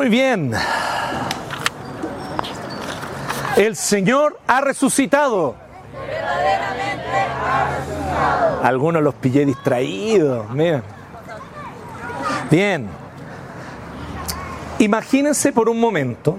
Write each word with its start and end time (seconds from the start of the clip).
Muy 0.00 0.08
bien. 0.08 0.50
El 3.54 3.76
Señor 3.76 4.40
ha 4.46 4.62
resucitado. 4.62 5.56
Algunos 8.62 9.02
los 9.02 9.14
pillé 9.16 9.44
distraídos. 9.44 10.48
Miren. 10.52 10.82
Bien. 12.50 12.88
Imagínense 14.78 15.52
por 15.52 15.68
un 15.68 15.78
momento 15.78 16.38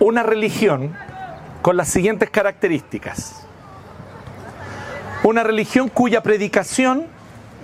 una 0.00 0.24
religión 0.24 0.92
con 1.62 1.76
las 1.76 1.86
siguientes 1.86 2.30
características. 2.30 3.46
Una 5.22 5.44
religión 5.44 5.88
cuya 5.88 6.20
predicación 6.20 7.06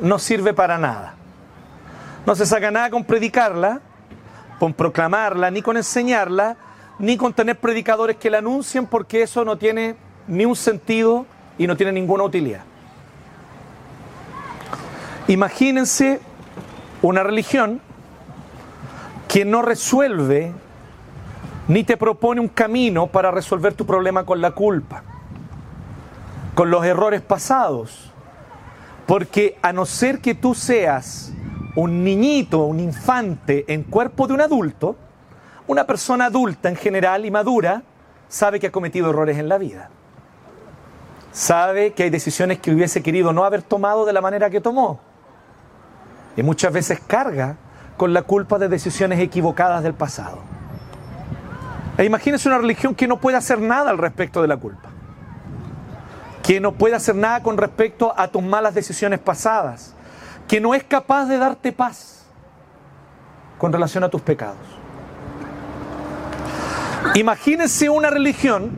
no 0.00 0.20
sirve 0.20 0.54
para 0.54 0.78
nada. 0.78 1.14
No 2.24 2.36
se 2.36 2.46
saca 2.46 2.70
nada 2.70 2.88
con 2.90 3.02
predicarla, 3.02 3.80
con 4.60 4.74
proclamarla, 4.74 5.50
ni 5.50 5.62
con 5.62 5.78
enseñarla, 5.78 6.58
ni 6.98 7.16
con 7.16 7.32
tener 7.32 7.58
predicadores 7.58 8.18
que 8.18 8.28
la 8.28 8.38
anuncien, 8.38 8.86
porque 8.86 9.22
eso 9.22 9.42
no 9.42 9.56
tiene 9.56 9.96
ni 10.28 10.44
un 10.44 10.54
sentido 10.54 11.24
y 11.56 11.66
no 11.66 11.78
tiene 11.78 11.92
ninguna 11.92 12.24
utilidad. 12.24 12.60
Imagínense 15.28 16.20
una 17.00 17.22
religión 17.22 17.80
que 19.28 19.46
no 19.46 19.62
resuelve 19.62 20.52
ni 21.66 21.82
te 21.82 21.96
propone 21.96 22.42
un 22.42 22.48
camino 22.48 23.06
para 23.06 23.30
resolver 23.30 23.72
tu 23.72 23.86
problema 23.86 24.26
con 24.26 24.42
la 24.42 24.50
culpa, 24.50 25.04
con 26.54 26.70
los 26.70 26.84
errores 26.84 27.22
pasados. 27.22 28.12
Porque 29.06 29.56
a 29.62 29.72
no 29.72 29.86
ser 29.86 30.20
que 30.20 30.34
tú 30.34 30.54
seas 30.54 31.32
un 31.76 32.04
niñito, 32.04 32.64
un 32.64 32.80
infante 32.80 33.64
en 33.68 33.84
cuerpo 33.84 34.26
de 34.26 34.34
un 34.34 34.40
adulto, 34.40 34.96
una 35.66 35.86
persona 35.86 36.26
adulta 36.26 36.68
en 36.68 36.76
general 36.76 37.24
y 37.24 37.30
madura 37.30 37.82
sabe 38.28 38.58
que 38.58 38.68
ha 38.68 38.72
cometido 38.72 39.10
errores 39.10 39.38
en 39.38 39.48
la 39.48 39.58
vida. 39.58 39.90
Sabe 41.32 41.92
que 41.92 42.04
hay 42.04 42.10
decisiones 42.10 42.58
que 42.58 42.72
hubiese 42.72 43.02
querido 43.02 43.32
no 43.32 43.44
haber 43.44 43.62
tomado 43.62 44.04
de 44.04 44.12
la 44.12 44.20
manera 44.20 44.50
que 44.50 44.60
tomó. 44.60 45.00
Y 46.36 46.42
muchas 46.42 46.72
veces 46.72 47.00
carga 47.06 47.56
con 47.96 48.12
la 48.12 48.22
culpa 48.22 48.58
de 48.58 48.68
decisiones 48.68 49.20
equivocadas 49.20 49.82
del 49.82 49.94
pasado. 49.94 50.38
E 51.98 52.04
imagínese 52.04 52.48
una 52.48 52.58
religión 52.58 52.94
que 52.94 53.06
no 53.06 53.20
puede 53.20 53.36
hacer 53.36 53.60
nada 53.60 53.90
al 53.90 53.98
respecto 53.98 54.42
de 54.42 54.48
la 54.48 54.56
culpa. 54.56 54.88
Que 56.42 56.60
no 56.60 56.72
puede 56.72 56.96
hacer 56.96 57.14
nada 57.14 57.42
con 57.42 57.58
respecto 57.58 58.12
a 58.16 58.28
tus 58.28 58.42
malas 58.42 58.74
decisiones 58.74 59.20
pasadas. 59.20 59.94
Que 60.50 60.60
no 60.60 60.74
es 60.74 60.82
capaz 60.82 61.26
de 61.26 61.38
darte 61.38 61.70
paz 61.70 62.26
con 63.56 63.72
relación 63.72 64.02
a 64.02 64.08
tus 64.08 64.20
pecados. 64.20 64.58
Imagínense 67.14 67.88
una 67.88 68.10
religión 68.10 68.72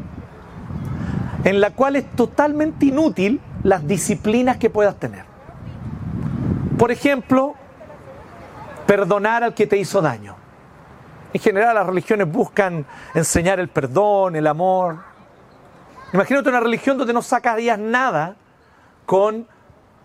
en 1.45 1.63
la 1.63 1.71
cual 1.71 1.97
es 1.97 2.11
totalmente 2.13 2.85
inútil 2.85 3.41
las 3.63 3.87
disciplinas 3.87 4.59
que 4.59 4.69
puedas 4.69 4.97
tener. 4.97 5.25
Por 6.79 6.93
ejemplo, 6.93 7.55
perdonar 8.87 9.43
al 9.43 9.55
que 9.55 9.67
te 9.67 9.79
hizo 9.79 10.03
daño. 10.03 10.37
En 11.33 11.41
general 11.41 11.75
las 11.75 11.87
religiones 11.87 12.31
buscan 12.31 12.85
enseñar 13.15 13.59
el 13.59 13.69
perdón, 13.69 14.37
el 14.37 14.47
amor. 14.47 14.99
Imagínate 16.13 16.51
una 16.51 16.61
religión 16.61 16.99
donde 16.99 17.15
no 17.15 17.23
sacarías 17.23 17.79
nada 17.79 18.37
con 19.07 19.49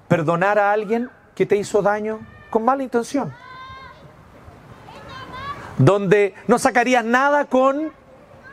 perdonar 0.07 0.57
a 0.59 0.71
alguien 0.71 1.09
que 1.37 1.45
te 1.45 1.55
hizo 1.55 1.83
daño 1.83 2.19
con 2.49 2.65
mala 2.65 2.81
intención. 2.81 3.31
Donde 5.77 6.33
no 6.47 6.57
sacarías 6.57 7.05
nada 7.05 7.45
con 7.45 7.91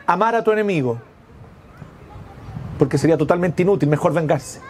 amar 0.05 0.35
a 0.35 0.43
tu 0.43 0.51
enemigo. 0.51 0.99
Porque 2.77 2.99
sería 2.99 3.17
totalmente 3.17 3.63
inútil, 3.63 3.89
mejor 3.89 4.13
vengarse. 4.13 4.61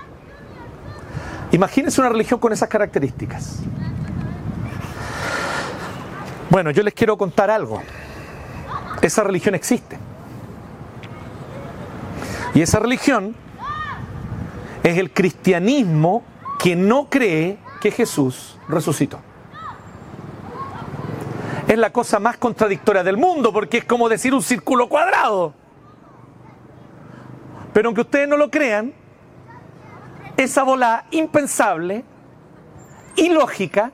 Imagínense 1.51 1.99
una 1.99 2.09
religión 2.09 2.39
con 2.39 2.53
esas 2.53 2.69
características. 2.69 3.59
Bueno, 6.49 6.71
yo 6.71 6.83
les 6.83 6.93
quiero 6.93 7.17
contar 7.17 7.51
algo. 7.51 7.83
Esa 9.01 9.25
religión 9.25 9.55
existe. 9.55 9.97
Y 12.53 12.61
esa 12.61 12.79
religión 12.79 13.35
es 14.83 14.97
el 14.97 15.11
cristianismo 15.11 16.23
que 16.59 16.77
no 16.77 17.09
cree 17.09 17.64
que 17.85 17.91
Jesús 17.91 18.57
resucitó. 18.67 19.19
Es 21.67 21.77
la 21.77 21.91
cosa 21.91 22.19
más 22.19 22.35
contradictoria 22.37 23.03
del 23.03 23.15
mundo 23.15 23.53
porque 23.53 23.77
es 23.77 23.85
como 23.85 24.09
decir 24.09 24.33
un 24.33 24.41
círculo 24.41 24.89
cuadrado. 24.89 25.53
Pero 27.73 27.89
aunque 27.89 28.01
ustedes 28.01 28.27
no 28.27 28.37
lo 28.37 28.49
crean, 28.49 28.91
esa 30.35 30.63
bola 30.63 31.05
impensable, 31.11 32.03
ilógica, 33.17 33.91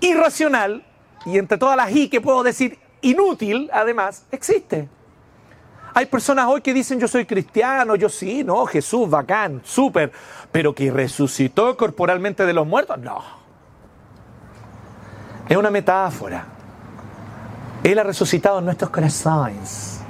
irracional, 0.00 0.86
y 1.26 1.36
entre 1.36 1.58
todas 1.58 1.76
las 1.76 1.94
I 1.94 2.08
que 2.08 2.22
puedo 2.22 2.42
decir 2.42 2.78
inútil, 3.02 3.68
además, 3.74 4.24
existe. 4.30 4.88
Hay 5.94 6.06
personas 6.06 6.46
hoy 6.48 6.60
que 6.60 6.72
dicen 6.72 6.98
yo 6.98 7.06
soy 7.06 7.26
cristiano, 7.26 7.96
yo 7.96 8.08
sí, 8.08 8.42
no, 8.44 8.64
Jesús, 8.66 9.08
bacán, 9.10 9.60
súper, 9.64 10.10
pero 10.50 10.74
que 10.74 10.90
resucitó 10.90 11.76
corporalmente 11.76 12.46
de 12.46 12.52
los 12.52 12.66
muertos, 12.66 12.98
no. 12.98 13.22
Es 15.48 15.56
una 15.56 15.70
metáfora. 15.70 16.46
Él 17.82 17.98
ha 17.98 18.04
resucitado 18.04 18.60
en 18.60 18.64
nuestros 18.64 18.90
corazones, 18.90 20.00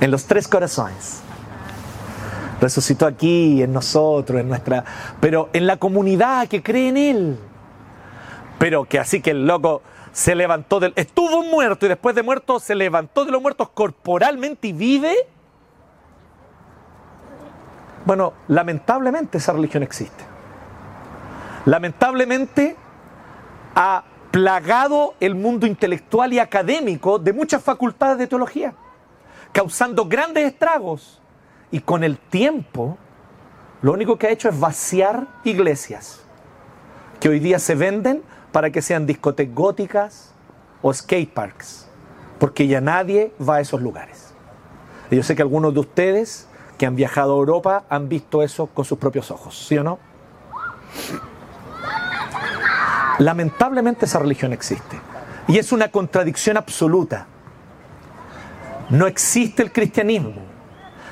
en 0.00 0.10
los 0.10 0.24
tres 0.24 0.48
corazones. 0.48 1.22
Resucitó 2.60 3.06
aquí, 3.06 3.62
en 3.62 3.72
nosotros, 3.72 4.40
en 4.40 4.48
nuestra... 4.48 4.84
Pero 5.20 5.48
en 5.52 5.66
la 5.66 5.78
comunidad 5.78 6.46
que 6.46 6.62
cree 6.62 6.88
en 6.88 6.96
Él. 6.96 7.38
Pero 8.58 8.84
que 8.84 9.00
así 9.00 9.20
que 9.20 9.32
el 9.32 9.46
loco 9.46 9.82
se 10.12 10.34
levantó 10.34 10.78
del... 10.78 10.92
Estuvo 10.96 11.42
muerto 11.42 11.86
y 11.86 11.88
después 11.88 12.14
de 12.14 12.22
muerto 12.22 12.60
se 12.60 12.74
levantó 12.74 13.24
de 13.24 13.32
los 13.32 13.40
muertos 13.40 13.70
corporalmente 13.70 14.68
y 14.68 14.72
vive. 14.72 15.14
Bueno, 18.04 18.34
lamentablemente 18.48 19.38
esa 19.38 19.52
religión 19.52 19.82
existe. 19.82 20.24
Lamentablemente 21.64 22.76
ha 23.74 24.04
plagado 24.30 25.14
el 25.20 25.34
mundo 25.34 25.66
intelectual 25.66 26.32
y 26.32 26.38
académico 26.38 27.18
de 27.18 27.32
muchas 27.32 27.62
facultades 27.62 28.18
de 28.18 28.26
teología, 28.26 28.74
causando 29.52 30.06
grandes 30.06 30.46
estragos. 30.46 31.20
Y 31.70 31.80
con 31.80 32.04
el 32.04 32.18
tiempo, 32.18 32.98
lo 33.80 33.92
único 33.92 34.18
que 34.18 34.26
ha 34.26 34.30
hecho 34.30 34.48
es 34.48 34.58
vaciar 34.58 35.26
iglesias, 35.44 36.22
que 37.18 37.30
hoy 37.30 37.38
día 37.38 37.58
se 37.58 37.74
venden 37.74 38.22
para 38.52 38.70
que 38.70 38.82
sean 38.82 39.06
discotecas 39.06 39.54
góticas 39.54 40.34
o 40.82 40.92
skate 40.92 41.32
parks, 41.32 41.88
porque 42.38 42.66
ya 42.66 42.80
nadie 42.80 43.32
va 43.40 43.56
a 43.56 43.60
esos 43.60 43.80
lugares. 43.80 44.34
Y 45.10 45.16
yo 45.16 45.22
sé 45.22 45.34
que 45.34 45.42
algunos 45.42 45.74
de 45.74 45.80
ustedes 45.80 46.48
que 46.78 46.86
han 46.86 46.96
viajado 46.96 47.34
a 47.34 47.38
Europa 47.38 47.84
han 47.88 48.08
visto 48.08 48.42
eso 48.42 48.66
con 48.66 48.84
sus 48.84 48.98
propios 48.98 49.30
ojos, 49.30 49.66
¿sí 49.66 49.78
o 49.78 49.84
no? 49.84 49.98
Lamentablemente 53.18 54.06
esa 54.06 54.18
religión 54.18 54.52
existe 54.52 54.98
y 55.48 55.58
es 55.58 55.72
una 55.72 55.88
contradicción 55.88 56.56
absoluta. 56.56 57.26
No 58.90 59.06
existe 59.06 59.62
el 59.62 59.72
cristianismo 59.72 60.42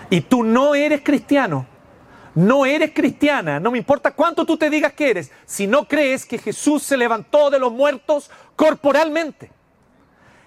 y 0.08 0.22
tú 0.22 0.42
no 0.42 0.74
eres 0.74 1.02
cristiano 1.02 1.66
no 2.34 2.64
eres 2.64 2.92
cristiana, 2.94 3.58
no 3.58 3.70
me 3.70 3.78
importa 3.78 4.12
cuánto 4.12 4.44
tú 4.44 4.56
te 4.56 4.70
digas 4.70 4.92
que 4.92 5.10
eres, 5.10 5.32
si 5.46 5.66
no 5.66 5.86
crees 5.86 6.24
que 6.24 6.38
Jesús 6.38 6.82
se 6.82 6.96
levantó 6.96 7.50
de 7.50 7.58
los 7.58 7.72
muertos 7.72 8.30
corporalmente, 8.56 9.50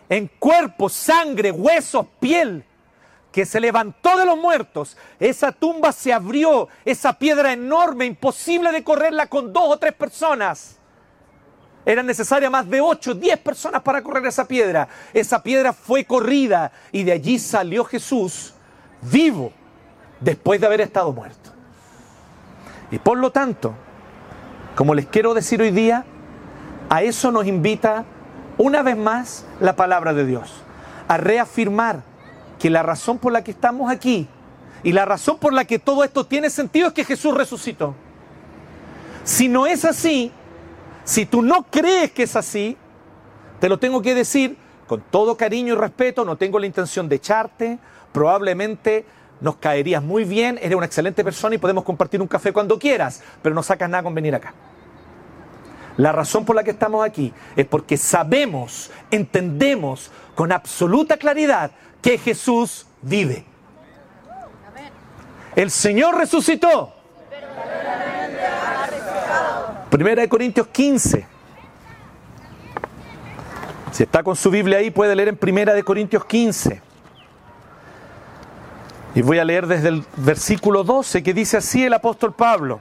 en 0.09 0.27
cuerpo, 0.39 0.89
sangre, 0.89 1.51
huesos, 1.51 2.05
piel, 2.19 2.63
que 3.31 3.45
se 3.45 3.59
levantó 3.59 4.15
de 4.15 4.25
los 4.25 4.37
muertos, 4.37 4.95
esa 5.19 5.51
tumba 5.51 5.91
se 5.91 6.13
abrió, 6.13 6.69
esa 6.85 7.13
piedra 7.13 7.51
enorme, 7.51 8.05
imposible 8.05 8.71
de 8.71 8.83
correrla 8.83 9.27
con 9.27 9.51
dos 9.51 9.63
o 9.69 9.77
tres 9.77 9.93
personas. 9.93 10.77
Eran 11.85 12.05
necesarias 12.05 12.51
más 12.51 12.69
de 12.69 12.79
ocho, 12.79 13.13
diez 13.13 13.37
personas 13.39 13.81
para 13.81 14.01
correr 14.01 14.25
esa 14.27 14.47
piedra. 14.47 14.87
Esa 15.13 15.41
piedra 15.41 15.73
fue 15.73 16.05
corrida 16.05 16.71
y 16.91 17.03
de 17.03 17.11
allí 17.11 17.39
salió 17.39 17.83
Jesús 17.83 18.53
vivo 19.01 19.51
después 20.21 20.61
de 20.61 20.67
haber 20.67 20.81
estado 20.81 21.11
muerto. 21.11 21.52
Y 22.93 22.99
por 22.99 23.17
lo 23.17 23.31
tanto, 23.31 23.73
como 24.75 24.93
les 24.93 25.07
quiero 25.07 25.33
decir 25.33 25.59
hoy 25.59 25.71
día, 25.71 26.05
a 26.89 27.01
eso 27.01 27.31
nos 27.31 27.47
invita 27.47 28.05
una 28.59 28.83
vez 28.83 28.95
más 28.95 29.47
la 29.59 29.75
palabra 29.75 30.13
de 30.13 30.27
Dios, 30.27 30.61
a 31.07 31.17
reafirmar 31.17 32.03
que 32.59 32.69
la 32.69 32.83
razón 32.83 33.17
por 33.17 33.31
la 33.31 33.43
que 33.43 33.49
estamos 33.49 33.91
aquí 33.91 34.27
y 34.83 34.91
la 34.91 35.05
razón 35.05 35.39
por 35.39 35.53
la 35.53 35.65
que 35.65 35.79
todo 35.79 36.03
esto 36.03 36.27
tiene 36.27 36.51
sentido 36.51 36.89
es 36.89 36.93
que 36.93 37.03
Jesús 37.03 37.33
resucitó. 37.33 37.95
Si 39.23 39.47
no 39.47 39.65
es 39.65 39.85
así, 39.85 40.31
si 41.03 41.25
tú 41.25 41.41
no 41.41 41.63
crees 41.63 42.11
que 42.11 42.21
es 42.21 42.35
así, 42.35 42.77
te 43.59 43.69
lo 43.69 43.79
tengo 43.79 44.03
que 44.03 44.13
decir 44.13 44.55
con 44.85 45.01
todo 45.01 45.35
cariño 45.35 45.73
y 45.73 45.77
respeto, 45.77 46.25
no 46.25 46.35
tengo 46.35 46.59
la 46.59 46.67
intención 46.67 47.09
de 47.09 47.15
echarte, 47.15 47.79
probablemente 48.11 49.03
nos 49.43 49.57
caerías 49.57 50.01
muy 50.01 50.23
bien, 50.23 50.57
eres 50.61 50.75
una 50.75 50.85
excelente 50.85 51.23
persona 51.23 51.55
y 51.55 51.57
podemos 51.57 51.83
compartir 51.83 52.21
un 52.21 52.27
café 52.27 52.53
cuando 52.53 52.79
quieras, 52.79 53.21
pero 53.41 53.53
no 53.53 53.61
sacas 53.61 53.89
nada 53.89 54.01
con 54.01 54.15
venir 54.15 54.33
acá. 54.33 54.53
La 55.97 56.13
razón 56.13 56.45
por 56.45 56.55
la 56.55 56.63
que 56.63 56.71
estamos 56.71 57.05
aquí 57.05 57.33
es 57.55 57.65
porque 57.65 57.97
sabemos, 57.97 58.89
entendemos 59.11 60.11
con 60.33 60.53
absoluta 60.53 61.17
claridad 61.17 61.71
que 62.01 62.17
Jesús 62.17 62.87
vive. 63.01 63.45
El 65.55 65.69
Señor 65.69 66.17
resucitó. 66.17 66.93
Primera 69.89 70.21
de 70.21 70.29
Corintios 70.29 70.67
15. 70.67 71.27
Si 73.91 74.03
está 74.03 74.23
con 74.23 74.37
su 74.37 74.49
Biblia 74.49 74.79
ahí, 74.79 74.89
puede 74.89 75.15
leer 75.15 75.27
en 75.27 75.37
Primera 75.37 75.73
de 75.73 75.83
Corintios 75.83 76.23
15. 76.25 76.92
Y 79.15 79.21
voy 79.21 79.37
a 79.37 79.45
leer 79.45 79.67
desde 79.67 79.89
el 79.89 80.03
versículo 80.17 80.83
12 80.83 81.21
que 81.21 81.33
dice 81.33 81.57
así 81.57 81.83
el 81.83 81.93
apóstol 81.93 82.33
Pablo. 82.33 82.79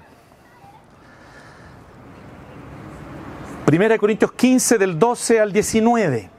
Primera 3.67 3.94
de 3.94 3.99
Corintios 3.99 4.32
15 4.32 4.79
del 4.79 4.99
12 4.99 5.40
al 5.40 5.52
19. 5.52 6.31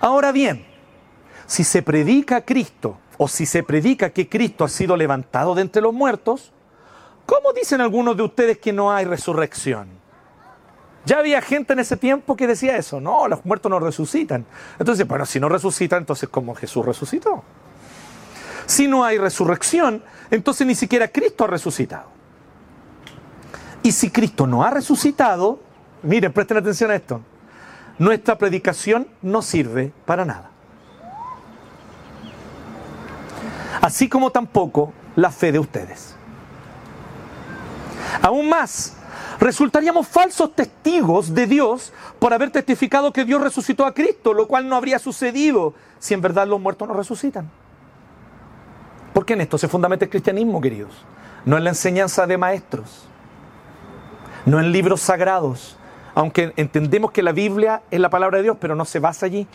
Ahora 0.00 0.32
bien, 0.32 0.64
si 1.46 1.64
se 1.64 1.82
predica 1.82 2.36
a 2.36 2.40
Cristo 2.44 2.98
o 3.18 3.26
si 3.28 3.44
se 3.46 3.62
predica 3.62 4.10
que 4.10 4.28
Cristo 4.28 4.64
ha 4.64 4.68
sido 4.68 4.96
levantado 4.96 5.54
de 5.54 5.62
entre 5.62 5.82
los 5.82 5.92
muertos, 5.92 6.52
¿cómo 7.26 7.52
dicen 7.52 7.80
algunos 7.80 8.16
de 8.16 8.22
ustedes 8.22 8.58
que 8.58 8.72
no 8.72 8.92
hay 8.92 9.04
resurrección? 9.04 9.88
Ya 11.04 11.18
había 11.18 11.42
gente 11.42 11.72
en 11.72 11.80
ese 11.80 11.96
tiempo 11.96 12.36
que 12.36 12.46
decía 12.46 12.76
eso, 12.76 13.00
no, 13.00 13.26
los 13.26 13.44
muertos 13.44 13.68
no 13.68 13.80
resucitan. 13.80 14.46
Entonces, 14.78 15.06
bueno, 15.06 15.26
si 15.26 15.40
no 15.40 15.48
resucitan, 15.48 15.98
entonces 15.98 16.28
¿cómo 16.28 16.54
Jesús 16.54 16.86
resucitó? 16.86 17.42
Si 18.72 18.88
no 18.88 19.04
hay 19.04 19.18
resurrección, 19.18 20.02
entonces 20.30 20.66
ni 20.66 20.74
siquiera 20.74 21.06
Cristo 21.06 21.44
ha 21.44 21.46
resucitado. 21.46 22.06
Y 23.82 23.92
si 23.92 24.08
Cristo 24.08 24.46
no 24.46 24.64
ha 24.64 24.70
resucitado, 24.70 25.60
miren, 26.02 26.32
presten 26.32 26.56
atención 26.56 26.90
a 26.90 26.94
esto, 26.94 27.20
nuestra 27.98 28.38
predicación 28.38 29.08
no 29.20 29.42
sirve 29.42 29.92
para 30.06 30.24
nada. 30.24 30.48
Así 33.82 34.08
como 34.08 34.30
tampoco 34.30 34.94
la 35.16 35.30
fe 35.30 35.52
de 35.52 35.58
ustedes. 35.58 36.14
Aún 38.22 38.48
más, 38.48 38.96
resultaríamos 39.38 40.08
falsos 40.08 40.56
testigos 40.56 41.34
de 41.34 41.46
Dios 41.46 41.92
por 42.18 42.32
haber 42.32 42.50
testificado 42.50 43.12
que 43.12 43.26
Dios 43.26 43.42
resucitó 43.42 43.84
a 43.84 43.92
Cristo, 43.92 44.32
lo 44.32 44.48
cual 44.48 44.66
no 44.66 44.76
habría 44.76 44.98
sucedido 44.98 45.74
si 45.98 46.14
en 46.14 46.22
verdad 46.22 46.46
los 46.46 46.58
muertos 46.58 46.88
no 46.88 46.94
resucitan. 46.94 47.50
Porque 49.22 49.34
en 49.34 49.42
esto 49.42 49.56
se 49.56 49.68
fundamenta 49.68 50.04
el 50.04 50.10
cristianismo, 50.10 50.60
queridos. 50.60 50.90
No 51.44 51.56
en 51.56 51.62
la 51.62 51.70
enseñanza 51.70 52.26
de 52.26 52.36
maestros, 52.38 53.06
no 54.46 54.58
en 54.58 54.72
libros 54.72 55.00
sagrados, 55.00 55.76
aunque 56.16 56.52
entendemos 56.56 57.12
que 57.12 57.22
la 57.22 57.30
Biblia 57.30 57.82
es 57.92 58.00
la 58.00 58.10
palabra 58.10 58.38
de 58.38 58.42
Dios, 58.42 58.56
pero 58.60 58.74
no 58.74 58.84
se 58.84 58.98
basa 58.98 59.26
allí. 59.26 59.46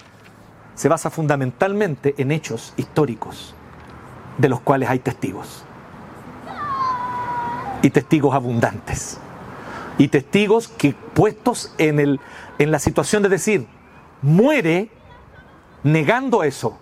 Se 0.73 0.87
basa 0.87 1.09
fundamentalmente 1.09 2.15
en 2.17 2.31
hechos 2.31 2.73
históricos, 2.77 3.55
de 4.37 4.47
los 4.47 4.61
cuales 4.61 4.89
hay 4.89 4.99
testigos. 4.99 5.65
Y 7.81 7.89
testigos 7.89 8.33
abundantes 8.33 9.19
y 9.97 10.07
testigos 10.07 10.69
que 10.69 10.95
puestos 11.13 11.73
en, 11.77 11.99
el, 11.99 12.21
en 12.57 12.71
la 12.71 12.79
situación 12.79 13.21
de 13.21 13.27
decir, 13.27 13.67
muere 14.21 14.89
negando 15.83 16.45
eso. 16.45 16.77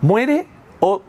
Muere 0.00 0.46
o 0.80 1.02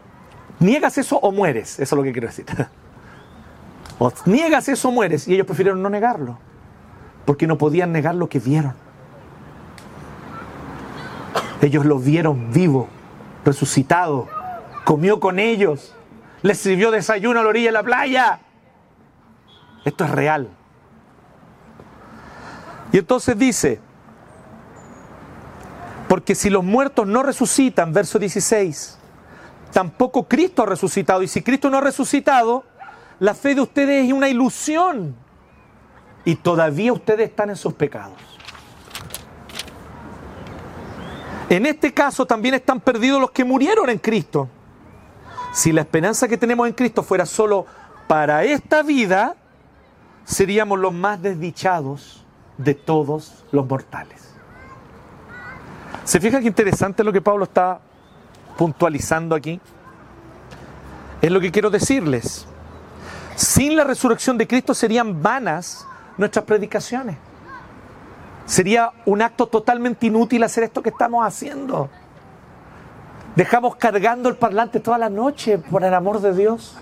niegas 0.60 0.98
eso 0.98 1.18
o 1.18 1.32
mueres. 1.32 1.80
Eso 1.80 1.96
es 1.96 1.98
lo 1.98 2.04
que 2.04 2.12
quiero 2.12 2.28
decir. 2.28 2.46
Niegas 4.26 4.70
eso 4.70 4.90
o 4.90 4.92
mueres. 4.92 5.28
Y 5.28 5.34
ellos 5.34 5.46
prefirieron 5.46 5.82
no 5.82 5.90
negarlo. 5.90 6.38
Porque 7.26 7.48
no 7.48 7.58
podían 7.58 7.92
negar 7.92 8.16
lo 8.16 8.30
que 8.30 8.40
vieron. 8.40 8.74
Ellos 11.62 11.86
lo 11.86 12.00
vieron 12.00 12.52
vivo, 12.54 12.88
resucitado. 13.44 14.28
Comió 14.86 15.20
con 15.20 15.40
ellos. 15.40 15.96
Les 16.44 16.58
sirvió 16.58 16.92
desayuno 16.92 17.40
a 17.40 17.44
la 17.44 17.50
orilla 17.50 17.68
de 17.68 17.74
la 17.74 17.84
playa. 17.84 18.40
Esto 19.84 20.04
es 20.06 20.12
real. 20.12 20.50
Y 22.92 23.00
entonces 23.00 23.38
dice, 23.38 23.80
porque 26.08 26.36
si 26.36 26.50
los 26.50 26.64
muertos 26.64 27.08
no 27.08 27.24
resucitan, 27.24 27.92
verso 27.92 28.18
16, 28.20 28.97
tampoco 29.72 30.28
Cristo 30.28 30.64
ha 30.64 30.66
resucitado. 30.66 31.24
Y 31.24 31.28
si 31.28 31.42
Cristo 31.42 31.70
no 31.70 31.78
ha 31.78 31.82
resucitado, 31.82 32.64
la 33.20 33.34
fe 33.34 33.56
de 33.56 33.62
ustedes 33.62 34.06
es 34.06 34.14
una 34.14 34.30
ilusión. 34.30 35.16
Y 36.26 36.36
todavía 36.36 36.94
ustedes 36.94 37.30
están 37.30 37.50
en 37.50 37.56
sus 37.56 37.74
pecados. 37.74 38.18
En 41.50 41.66
este 41.66 41.94
caso 41.94 42.26
también 42.26 42.56
están 42.56 42.82
perdidos 42.82 43.22
los 43.22 43.32
que 43.32 43.46
murieron 43.46 43.90
en 43.90 44.00
Cristo. 44.00 44.50
Si 45.54 45.72
la 45.72 45.82
esperanza 45.82 46.28
que 46.28 46.38
tenemos 46.38 46.68
en 46.68 46.74
Cristo 46.74 47.04
fuera 47.04 47.26
solo 47.26 47.66
para 48.08 48.44
esta 48.44 48.84
vida, 48.84 49.36
seríamos 50.26 50.78
los 50.80 50.94
más 50.94 51.22
desdichados 51.22 52.26
de 52.58 52.74
todos 52.74 53.46
los 53.52 53.66
mortales. 53.68 54.36
¿Se 56.04 56.20
fija 56.20 56.40
qué 56.42 56.48
interesante 56.48 57.04
lo 57.04 57.14
que 57.14 57.22
Pablo 57.22 57.46
está 57.46 57.80
puntualizando 58.58 59.36
aquí? 59.36 59.62
Es 61.22 61.32
lo 61.32 61.40
que 61.40 61.52
quiero 61.52 61.70
decirles. 61.70 62.48
Sin 63.36 63.76
la 63.76 63.84
resurrección 63.84 64.38
de 64.38 64.48
Cristo 64.48 64.74
serían 64.74 65.22
vanas 65.22 65.86
nuestras 66.18 66.46
predicaciones. 66.46 67.18
Sería 68.46 68.92
un 69.06 69.22
acto 69.22 69.48
totalmente 69.48 70.08
inútil 70.08 70.44
hacer 70.44 70.64
esto 70.64 70.82
que 70.82 70.90
estamos 70.90 71.26
haciendo. 71.26 71.90
Dejamos 73.36 73.76
cargando 73.76 74.30
el 74.30 74.36
parlante 74.36 74.80
toda 74.80 74.98
la 74.98 75.10
noche, 75.10 75.60
por 75.60 75.84
el 75.84 75.94
amor 75.94 76.22
de 76.22 76.34
Dios. 76.34 76.76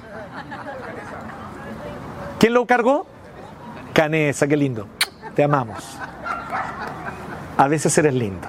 ¿Quién 2.40 2.54
lo 2.54 2.66
cargó? 2.66 3.06
Canesa, 3.94 4.48
qué 4.48 4.56
lindo. 4.56 4.88
Te 5.36 5.44
amamos. 5.44 5.98
A 7.58 7.68
veces 7.68 7.98
eres 7.98 8.14
lindo. 8.14 8.48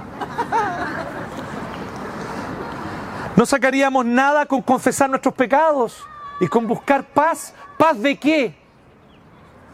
No 3.37 3.45
sacaríamos 3.45 4.07
nada 4.07 4.47
con 4.47 4.63
confesar 4.63 5.11
nuestros 5.11 5.35
pecados 5.35 5.99
y 6.41 6.47
con 6.47 6.67
buscar 6.67 7.05
paz. 7.05 7.53
¿Paz 7.77 8.01
de 8.01 8.17
qué? 8.17 8.55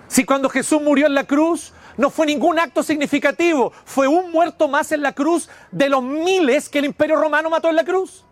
Si 0.09 0.25
cuando 0.25 0.49
Jesús 0.49 0.83
murió 0.83 1.07
en 1.07 1.14
la 1.14 1.25
cruz 1.25 1.73
no 1.97 2.11
fue 2.11 2.26
ningún 2.26 2.59
acto 2.59 2.83
significativo, 2.83 3.73
fue 3.85 4.09
un 4.09 4.33
muerto 4.33 4.66
más 4.66 4.90
en 4.90 5.02
la 5.02 5.12
cruz 5.12 5.49
de 5.71 5.88
los 5.88 6.02
miles 6.02 6.69
que 6.69 6.81
el 6.81 6.87
imperio 6.87 7.16
romano 7.16 7.50
mató 7.50 7.69
en 7.69 7.76
la 7.76 7.85
cruz. 7.85 8.25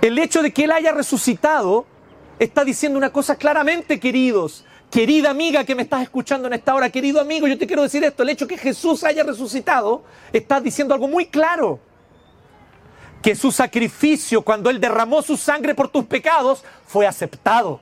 El 0.00 0.18
hecho 0.18 0.42
de 0.42 0.52
que 0.52 0.64
Él 0.64 0.72
haya 0.72 0.92
resucitado 0.92 1.84
está 2.38 2.64
diciendo 2.64 2.96
una 2.96 3.12
cosa 3.12 3.36
claramente, 3.36 4.00
queridos. 4.00 4.64
Querida 4.90 5.30
amiga 5.30 5.64
que 5.64 5.74
me 5.74 5.82
estás 5.82 6.02
escuchando 6.02 6.48
en 6.48 6.54
esta 6.54 6.74
hora, 6.74 6.90
querido 6.90 7.20
amigo, 7.20 7.46
yo 7.46 7.58
te 7.58 7.66
quiero 7.66 7.82
decir 7.82 8.02
esto, 8.04 8.22
el 8.22 8.30
hecho 8.30 8.46
de 8.46 8.54
que 8.54 8.60
Jesús 8.60 9.04
haya 9.04 9.22
resucitado 9.22 10.04
está 10.32 10.60
diciendo 10.60 10.94
algo 10.94 11.08
muy 11.08 11.26
claro. 11.26 11.91
Que 13.22 13.36
su 13.36 13.52
sacrificio, 13.52 14.42
cuando 14.42 14.68
Él 14.68 14.80
derramó 14.80 15.22
su 15.22 15.36
sangre 15.36 15.74
por 15.74 15.88
tus 15.88 16.04
pecados, 16.04 16.64
fue 16.86 17.06
aceptado. 17.06 17.80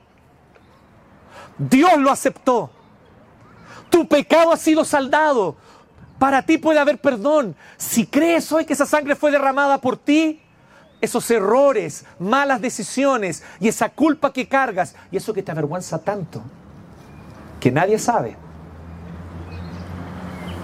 Dios 1.57 1.97
lo 1.97 2.11
aceptó. 2.11 2.69
Tu 3.89 4.07
pecado 4.07 4.51
ha 4.51 4.57
sido 4.57 4.85
saldado. 4.85 5.55
Para 6.19 6.43
ti 6.43 6.57
puede 6.57 6.79
haber 6.79 6.99
perdón. 6.99 7.55
Si 7.77 8.05
crees 8.05 8.51
hoy 8.51 8.65
que 8.65 8.73
esa 8.73 8.85
sangre 8.85 9.15
fue 9.15 9.31
derramada 9.31 9.81
por 9.81 9.97
ti, 9.97 10.41
esos 11.01 11.29
errores, 11.31 12.05
malas 12.19 12.61
decisiones 12.61 13.43
y 13.59 13.67
esa 13.67 13.89
culpa 13.89 14.31
que 14.31 14.47
cargas 14.47 14.95
y 15.11 15.17
eso 15.17 15.33
que 15.33 15.41
te 15.41 15.51
avergüenza 15.51 15.99
tanto, 15.99 16.43
que 17.59 17.71
nadie 17.71 17.97
sabe. 17.97 18.37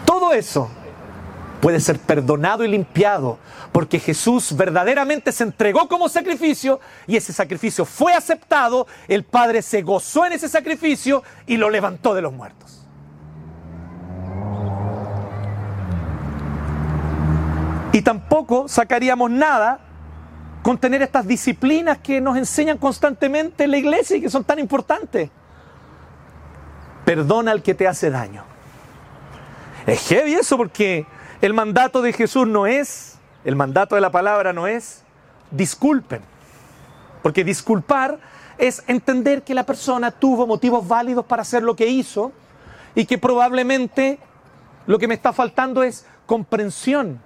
Todo 0.05 0.31
eso 0.33 0.69
puede 1.61 1.79
ser 1.79 1.99
perdonado 1.99 2.63
y 2.63 2.67
limpiado 2.67 3.37
porque 3.71 3.99
Jesús 3.99 4.55
verdaderamente 4.55 5.31
se 5.31 5.43
entregó 5.43 5.87
como 5.87 6.09
sacrificio 6.09 6.79
y 7.05 7.17
ese 7.17 7.33
sacrificio 7.33 7.85
fue 7.85 8.13
aceptado, 8.13 8.87
el 9.07 9.23
Padre 9.23 9.61
se 9.61 9.81
gozó 9.81 10.25
en 10.25 10.33
ese 10.33 10.49
sacrificio 10.49 11.23
y 11.45 11.57
lo 11.57 11.69
levantó 11.69 12.13
de 12.13 12.21
los 12.21 12.33
muertos. 12.33 12.87
Y 17.91 18.01
tampoco 18.01 18.67
sacaríamos 18.67 19.31
nada 19.31 19.79
con 20.61 20.77
tener 20.77 21.01
estas 21.01 21.25
disciplinas 21.25 21.97
que 21.99 22.19
nos 22.21 22.37
enseñan 22.37 22.77
constantemente 22.77 23.63
en 23.63 23.71
la 23.71 23.77
iglesia 23.77 24.17
y 24.17 24.21
que 24.21 24.29
son 24.29 24.43
tan 24.43 24.59
importantes. 24.59 25.29
Perdona 27.05 27.51
al 27.51 27.63
que 27.63 27.73
te 27.73 27.87
hace 27.87 28.09
daño. 28.09 28.43
Es 29.85 30.07
heavy 30.09 30.33
eso 30.33 30.57
porque 30.57 31.07
El 31.41 31.53
mandato 31.53 32.01
de 32.01 32.13
Jesús 32.13 32.47
no 32.47 32.65
es, 32.65 33.19
el 33.45 33.55
mandato 33.55 33.93
de 33.93 34.01
la 34.01 34.11
palabra 34.11 34.53
no 34.53 34.65
es, 34.65 35.03
disculpen. 35.51 36.21
Porque 37.21 37.43
disculpar 37.43 38.17
es 38.57 38.83
entender 38.87 39.43
que 39.43 39.53
la 39.53 39.63
persona 39.63 40.09
tuvo 40.09 40.47
motivos 40.47 40.87
válidos 40.87 41.25
para 41.25 41.43
hacer 41.43 41.61
lo 41.61 41.75
que 41.75 41.87
hizo 41.87 42.31
y 42.95 43.05
que 43.05 43.19
probablemente 43.19 44.17
lo 44.87 44.97
que 44.97 45.07
me 45.07 45.13
está 45.13 45.31
faltando 45.31 45.83
es 45.83 46.07
comprensión. 46.25 47.21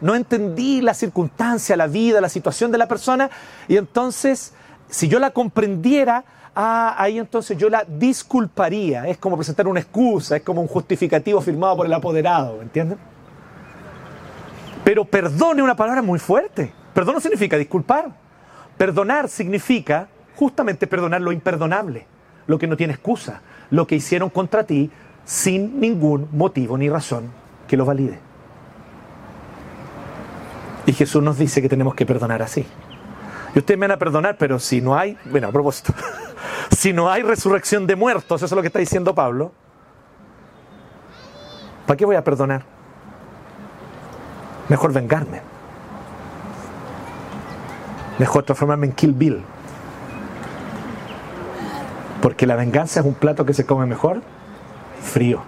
No 0.00 0.16
entendí 0.16 0.80
la 0.80 0.94
circunstancia, 0.94 1.76
la 1.76 1.86
vida, 1.86 2.20
la 2.20 2.28
situación 2.28 2.72
de 2.72 2.78
la 2.78 2.88
persona 2.88 3.30
y 3.68 3.76
entonces 3.76 4.52
si 4.88 5.06
yo 5.06 5.20
la 5.20 5.30
comprendiera, 5.30 6.24
ah, 6.56 6.96
ahí 6.98 7.18
entonces 7.18 7.56
yo 7.56 7.70
la 7.70 7.84
disculparía. 7.84 9.06
Es 9.06 9.16
como 9.18 9.36
presentar 9.36 9.68
una 9.68 9.78
excusa, 9.78 10.36
es 10.36 10.42
como 10.42 10.60
un 10.60 10.66
justificativo 10.66 11.40
firmado 11.40 11.76
por 11.76 11.86
el 11.86 11.92
apoderado, 11.92 12.60
¿entienden? 12.60 13.11
Pero 14.84 15.04
perdone 15.04 15.62
una 15.62 15.76
palabra 15.76 16.02
muy 16.02 16.18
fuerte. 16.18 16.72
Perdón 16.94 17.14
no 17.14 17.20
significa 17.20 17.56
disculpar. 17.56 18.12
Perdonar 18.76 19.28
significa 19.28 20.08
justamente 20.36 20.86
perdonar 20.86 21.20
lo 21.20 21.32
imperdonable, 21.32 22.06
lo 22.46 22.58
que 22.58 22.66
no 22.66 22.76
tiene 22.76 22.94
excusa, 22.94 23.42
lo 23.70 23.86
que 23.86 23.96
hicieron 23.96 24.30
contra 24.30 24.64
ti 24.64 24.90
sin 25.24 25.78
ningún 25.78 26.28
motivo 26.32 26.76
ni 26.76 26.88
razón 26.88 27.30
que 27.68 27.76
lo 27.76 27.84
valide. 27.84 28.18
Y 30.84 30.92
Jesús 30.92 31.22
nos 31.22 31.38
dice 31.38 31.62
que 31.62 31.68
tenemos 31.68 31.94
que 31.94 32.04
perdonar 32.04 32.42
así. 32.42 32.66
Y 33.54 33.58
ustedes 33.58 33.78
me 33.78 33.86
van 33.86 33.96
a 33.96 33.98
perdonar, 33.98 34.36
pero 34.38 34.58
si 34.58 34.80
no 34.80 34.96
hay, 34.96 35.16
bueno, 35.26 35.48
a 35.48 35.52
propósito, 35.52 35.92
si 36.76 36.92
no 36.92 37.10
hay 37.10 37.22
resurrección 37.22 37.86
de 37.86 37.94
muertos, 37.94 38.42
eso 38.42 38.46
es 38.46 38.56
lo 38.56 38.62
que 38.62 38.68
está 38.68 38.78
diciendo 38.78 39.14
Pablo, 39.14 39.52
¿para 41.86 41.96
qué 41.96 42.04
voy 42.04 42.16
a 42.16 42.24
perdonar? 42.24 42.64
Mejor 44.68 44.92
vengarme. 44.92 45.40
Mejor 48.18 48.44
transformarme 48.44 48.86
en 48.86 48.92
Kill 48.92 49.12
Bill. 49.12 49.42
Porque 52.20 52.46
la 52.46 52.56
venganza 52.56 53.00
es 53.00 53.06
un 53.06 53.14
plato 53.14 53.44
que 53.44 53.52
se 53.52 53.66
come 53.66 53.86
mejor 53.86 54.22
frío. 55.02 55.42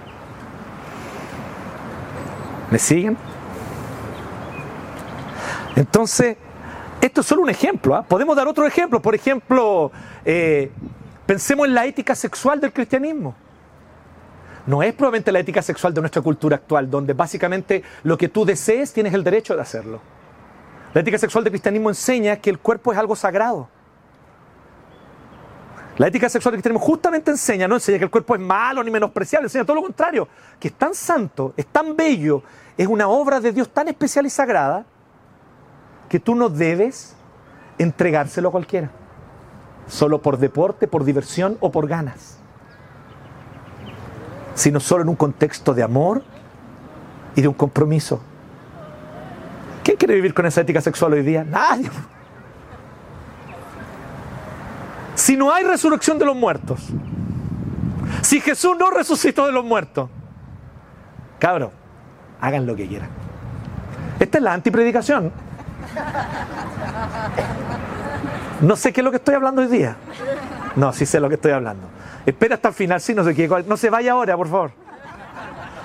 ¿Me 2.70 2.78
siguen? 2.78 3.16
Entonces, 5.76 6.36
esto 7.00 7.20
es 7.20 7.26
solo 7.26 7.42
un 7.42 7.50
ejemplo. 7.50 7.94
¿ah? 7.94 8.02
Podemos 8.02 8.36
dar 8.36 8.48
otro 8.48 8.66
ejemplo. 8.66 9.00
Por 9.00 9.14
ejemplo, 9.14 9.92
eh, 10.24 10.70
pensemos 11.26 11.66
en 11.66 11.74
la 11.74 11.86
ética 11.86 12.14
sexual 12.14 12.60
del 12.60 12.72
cristianismo. 12.72 13.34
No 14.66 14.82
es 14.82 14.94
probablemente 14.94 15.30
la 15.30 15.40
ética 15.40 15.62
sexual 15.62 15.92
de 15.92 16.00
nuestra 16.00 16.22
cultura 16.22 16.56
actual, 16.56 16.90
donde 16.90 17.12
básicamente 17.12 17.82
lo 18.02 18.16
que 18.16 18.28
tú 18.28 18.44
desees 18.44 18.92
tienes 18.92 19.12
el 19.12 19.22
derecho 19.22 19.54
de 19.54 19.62
hacerlo. 19.62 20.00
La 20.94 21.00
ética 21.00 21.18
sexual 21.18 21.44
del 21.44 21.52
cristianismo 21.52 21.90
enseña 21.90 22.36
que 22.36 22.50
el 22.50 22.58
cuerpo 22.58 22.92
es 22.92 22.98
algo 22.98 23.16
sagrado. 23.16 23.68
La 25.98 26.08
ética 26.08 26.28
sexual 26.28 26.52
del 26.52 26.58
cristianismo 26.60 26.84
justamente 26.84 27.30
enseña, 27.30 27.68
no 27.68 27.76
enseña 27.76 27.98
que 27.98 28.04
el 28.04 28.10
cuerpo 28.10 28.34
es 28.34 28.40
malo 28.40 28.82
ni 28.82 28.90
menospreciable, 28.90 29.46
enseña 29.46 29.64
todo 29.64 29.76
lo 29.76 29.82
contrario, 29.82 30.26
que 30.58 30.68
es 30.68 30.74
tan 30.74 30.94
santo, 30.94 31.52
es 31.56 31.66
tan 31.66 31.94
bello, 31.94 32.42
es 32.76 32.86
una 32.86 33.08
obra 33.08 33.40
de 33.40 33.52
Dios 33.52 33.68
tan 33.68 33.88
especial 33.88 34.26
y 34.26 34.30
sagrada, 34.30 34.86
que 36.08 36.18
tú 36.18 36.34
no 36.34 36.48
debes 36.48 37.14
entregárselo 37.78 38.48
a 38.48 38.52
cualquiera, 38.52 38.90
solo 39.86 40.20
por 40.20 40.38
deporte, 40.38 40.88
por 40.88 41.04
diversión 41.04 41.56
o 41.60 41.70
por 41.70 41.86
ganas, 41.86 42.38
sino 44.54 44.80
solo 44.80 45.02
en 45.02 45.08
un 45.08 45.16
contexto 45.16 45.74
de 45.74 45.82
amor 45.82 46.22
y 47.34 47.42
de 47.42 47.48
un 47.48 47.54
compromiso. 47.54 48.20
¿Quién 49.82 49.96
quiere 49.96 50.14
vivir 50.14 50.32
con 50.32 50.46
esa 50.46 50.62
ética 50.62 50.80
sexual 50.80 51.12
hoy 51.12 51.22
día? 51.22 51.44
Nadie. 51.44 51.90
Si 55.14 55.36
no 55.36 55.52
hay 55.52 55.64
resurrección 55.64 56.18
de 56.18 56.24
los 56.24 56.34
muertos, 56.34 56.80
si 58.22 58.40
Jesús 58.40 58.76
no 58.78 58.90
resucitó 58.90 59.46
de 59.46 59.52
los 59.52 59.64
muertos, 59.64 60.08
cabro, 61.38 61.72
hagan 62.40 62.66
lo 62.66 62.74
que 62.74 62.88
quieran. 62.88 63.08
Esta 64.18 64.38
es 64.38 64.44
la 64.44 64.52
antipredicación. 64.54 65.32
No 68.60 68.76
sé 68.76 68.92
qué 68.92 69.00
es 69.00 69.04
lo 69.04 69.10
que 69.10 69.18
estoy 69.18 69.34
hablando 69.34 69.60
hoy 69.60 69.68
día. 69.68 69.96
No, 70.76 70.92
sí 70.92 71.06
sé 71.06 71.20
lo 71.20 71.28
que 71.28 71.36
estoy 71.36 71.52
hablando. 71.52 71.86
Espera 72.26 72.56
hasta 72.56 72.68
el 72.68 72.74
final, 72.74 73.00
sí, 73.00 73.14
no 73.14 73.24
sé 73.24 73.34
qué. 73.34 73.48
No 73.66 73.76
se 73.76 73.90
vaya 73.90 74.12
ahora, 74.12 74.36
por 74.36 74.48
favor. 74.48 74.72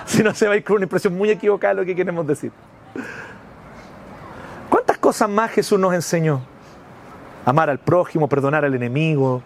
Si 0.06 0.24
no 0.24 0.34
se 0.34 0.48
va 0.48 0.54
a 0.54 0.56
ir 0.56 0.64
con 0.64 0.76
una 0.76 0.86
impresión 0.86 1.16
muy 1.16 1.30
equivocada 1.30 1.74
de 1.74 1.80
lo 1.82 1.86
que 1.86 1.94
queremos 1.94 2.26
decir. 2.26 2.50
¿Cuántas 4.68 4.98
cosas 4.98 5.28
más 5.28 5.52
Jesús 5.52 5.78
nos 5.78 5.94
enseñó? 5.94 6.40
Amar 7.44 7.70
al 7.70 7.78
prójimo, 7.78 8.28
perdonar 8.28 8.64
al 8.64 8.74
enemigo. 8.74 9.40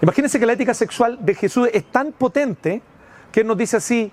Imagínense 0.00 0.38
que 0.38 0.46
la 0.46 0.52
ética 0.52 0.72
sexual 0.72 1.18
de 1.20 1.34
Jesús 1.34 1.68
es 1.72 1.84
tan 1.90 2.12
potente 2.12 2.80
que 3.32 3.42
nos 3.42 3.56
dice 3.56 3.78
así, 3.78 4.12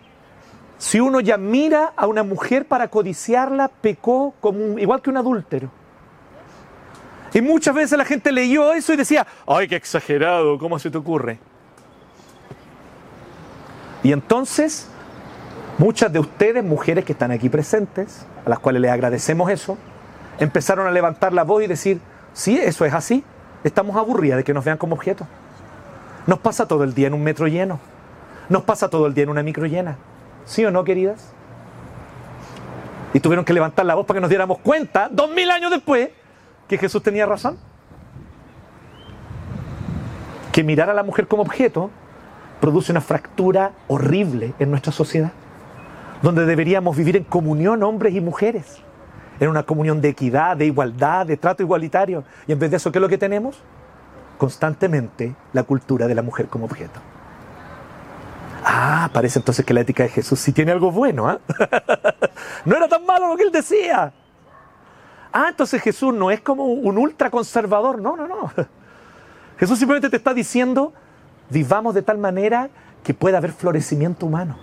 si 0.80 1.00
uno 1.00 1.20
ya 1.20 1.38
mira 1.38 1.94
a 1.96 2.08
una 2.08 2.24
mujer 2.24 2.68
para 2.68 2.88
codiciarla, 2.88 3.68
pecó 3.68 4.34
como 4.42 4.80
igual 4.80 5.02
que 5.02 5.12
un 5.12 5.18
adúltero. 5.18 5.70
Y 7.34 7.42
muchas 7.42 7.74
veces 7.74 7.98
la 7.98 8.06
gente 8.06 8.32
leyó 8.32 8.74
eso 8.74 8.94
y 8.94 8.98
decía, 8.98 9.26
ay, 9.48 9.68
qué 9.68 9.76
exagerado, 9.76 10.58
¿cómo 10.60 10.78
se 10.78 10.92
te 10.92 10.98
ocurre? 10.98 11.40
Y 14.04 14.12
entonces, 14.12 14.88
muchas 15.78 16.14
de 16.14 16.20
ustedes, 16.20 16.64
mujeres 16.64 17.06
que 17.06 17.14
están 17.14 17.32
aquí 17.32 17.50
presentes, 17.50 18.26
a 18.46 18.50
las 18.50 18.60
cuales 18.60 18.82
les 18.82 18.92
agradecemos 18.92 19.50
eso, 19.50 19.78
empezaron 20.40 20.86
a 20.86 20.92
levantar 20.92 21.34
la 21.34 21.44
voz 21.44 21.64
y 21.64 21.68
decir, 21.68 22.00
sí, 22.34 22.60
eso 22.60 22.86
es 22.86 22.94
así, 22.94 23.24
estamos 23.64 23.96
aburridas 23.96 24.38
de 24.38 24.44
que 24.44 24.54
nos 24.54 24.64
vean 24.64 24.78
como 24.78 24.96
objetos. 24.96 25.28
Nos 26.28 26.40
pasa 26.40 26.68
todo 26.68 26.84
el 26.84 26.94
día 26.94 27.08
en 27.08 27.14
un 27.14 27.24
metro 27.24 27.48
lleno, 27.48 27.80
nos 28.50 28.64
pasa 28.64 28.90
todo 28.90 29.08
el 29.08 29.14
día 29.14 29.24
en 29.24 29.30
una 29.30 29.42
micro 29.42 29.66
llena. 29.66 29.98
¿Sí 30.46 30.64
o 30.66 30.72
no, 30.72 30.84
queridas? 30.84 31.34
Y 33.14 33.20
tuvieron 33.20 33.46
que 33.46 33.54
levantar 33.54 33.86
la 33.86 33.96
voz 33.96 34.06
para 34.06 34.18
que 34.18 34.22
nos 34.22 34.30
diéramos 34.30 34.60
cuenta, 34.60 35.08
dos 35.10 35.32
mil 35.32 35.50
años 35.50 35.72
después, 35.72 36.10
que 36.68 36.78
Jesús 36.78 37.04
tenía 37.04 37.26
razón. 37.26 37.58
Que 40.52 40.64
mirar 40.64 40.90
a 40.90 40.94
la 40.94 41.04
mujer 41.04 41.28
como 41.28 41.44
objeto 41.44 41.90
produce 42.62 42.92
una 42.92 43.02
fractura 43.02 43.72
horrible 43.88 44.54
en 44.60 44.70
nuestra 44.70 44.92
sociedad, 44.92 45.32
donde 46.22 46.46
deberíamos 46.46 46.96
vivir 46.96 47.18
en 47.18 47.24
comunión 47.24 47.84
hombres 47.84 48.14
y 48.16 48.22
mujeres, 48.22 48.80
en 49.40 49.50
una 49.50 49.64
comunión 49.64 50.00
de 50.00 50.10
equidad, 50.10 50.56
de 50.56 50.68
igualdad, 50.68 51.26
de 51.26 51.36
trato 51.36 51.64
igualitario. 51.64 52.24
Y 52.48 52.54
en 52.54 52.60
vez 52.60 52.72
de 52.72 52.78
eso, 52.78 52.92
¿qué 52.92 53.00
es 53.00 53.02
lo 53.02 53.10
que 53.10 53.18
tenemos? 53.18 53.62
Constantemente 54.38 55.36
la 55.52 55.64
cultura 55.64 56.08
de 56.08 56.16
la 56.16 56.22
mujer 56.22 56.48
como 56.48 56.66
objeto. 56.66 57.02
Ah, 58.64 59.10
parece 59.12 59.40
entonces 59.40 59.66
que 59.66 59.74
la 59.74 59.82
ética 59.82 60.04
de 60.04 60.10
Jesús 60.10 60.40
sí 60.40 60.54
tiene 60.54 60.72
algo 60.72 60.92
bueno. 60.92 61.28
¿ah? 61.28 61.40
no 62.66 62.78
era 62.78 62.88
tan 62.88 63.06
malo 63.06 63.28
lo 63.28 63.36
que 63.36 63.44
él 63.44 63.52
decía. 63.52 64.14
Ah, 65.34 65.48
entonces 65.50 65.82
Jesús 65.82 66.14
no 66.14 66.32
es 66.32 66.40
como 66.42 66.66
un 66.66 66.98
ultraconservador. 66.98 68.00
No, 68.02 68.16
no, 68.16 68.28
no. 68.28 68.52
Jesús 69.58 69.80
simplemente 69.80 70.10
te 70.10 70.18
está 70.18 70.34
diciendo, 70.34 70.94
vivamos 71.50 71.96
de 71.96 72.02
tal 72.04 72.18
manera 72.18 72.70
que 73.04 73.14
pueda 73.14 73.40
haber 73.40 73.52
florecimiento 73.52 74.26
humano. 74.26 74.58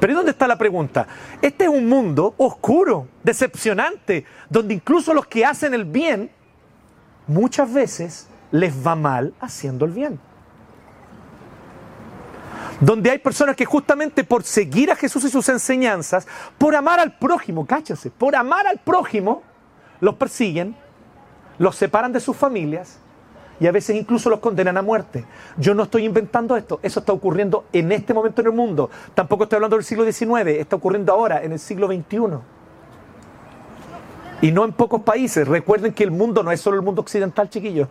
Pero 0.00 0.12
¿y 0.12 0.16
dónde 0.16 0.32
está 0.32 0.46
la 0.46 0.58
pregunta? 0.58 1.06
Este 1.40 1.64
es 1.64 1.70
un 1.70 1.88
mundo 1.88 2.34
oscuro, 2.36 3.08
decepcionante, 3.22 4.26
donde 4.50 4.74
incluso 4.74 5.14
los 5.14 5.26
que 5.26 5.44
hacen 5.46 5.72
el 5.72 5.84
bien, 5.84 6.30
muchas 7.26 7.72
veces 7.72 8.28
les 8.50 8.86
va 8.86 8.96
mal 8.96 9.32
haciendo 9.40 9.84
el 9.84 9.92
bien 9.92 10.20
donde 12.80 13.10
hay 13.10 13.18
personas 13.18 13.56
que 13.56 13.64
justamente 13.64 14.24
por 14.24 14.42
seguir 14.42 14.90
a 14.90 14.96
Jesús 14.96 15.24
y 15.24 15.30
sus 15.30 15.48
enseñanzas, 15.48 16.26
por 16.58 16.74
amar 16.74 17.00
al 17.00 17.16
prójimo, 17.18 17.66
cáchase, 17.66 18.10
por 18.10 18.34
amar 18.34 18.66
al 18.66 18.78
prójimo, 18.78 19.42
los 20.00 20.16
persiguen, 20.16 20.76
los 21.58 21.76
separan 21.76 22.12
de 22.12 22.20
sus 22.20 22.36
familias 22.36 22.98
y 23.60 23.66
a 23.66 23.72
veces 23.72 23.96
incluso 23.96 24.28
los 24.28 24.40
condenan 24.40 24.76
a 24.76 24.82
muerte. 24.82 25.24
Yo 25.56 25.74
no 25.74 25.84
estoy 25.84 26.04
inventando 26.04 26.56
esto, 26.56 26.80
eso 26.82 27.00
está 27.00 27.12
ocurriendo 27.12 27.66
en 27.72 27.92
este 27.92 28.12
momento 28.12 28.40
en 28.40 28.48
el 28.48 28.52
mundo. 28.52 28.90
Tampoco 29.14 29.44
estoy 29.44 29.56
hablando 29.56 29.76
del 29.76 29.84
siglo 29.84 30.04
XIX, 30.04 30.48
está 30.58 30.76
ocurriendo 30.76 31.12
ahora, 31.12 31.42
en 31.42 31.52
el 31.52 31.58
siglo 31.58 31.86
XXI. 31.86 32.38
Y 34.42 34.50
no 34.50 34.64
en 34.64 34.72
pocos 34.72 35.02
países. 35.02 35.46
Recuerden 35.46 35.94
que 35.94 36.02
el 36.04 36.10
mundo 36.10 36.42
no 36.42 36.50
es 36.50 36.60
solo 36.60 36.76
el 36.76 36.82
mundo 36.82 37.00
occidental, 37.00 37.48
chiquillos. 37.48 37.88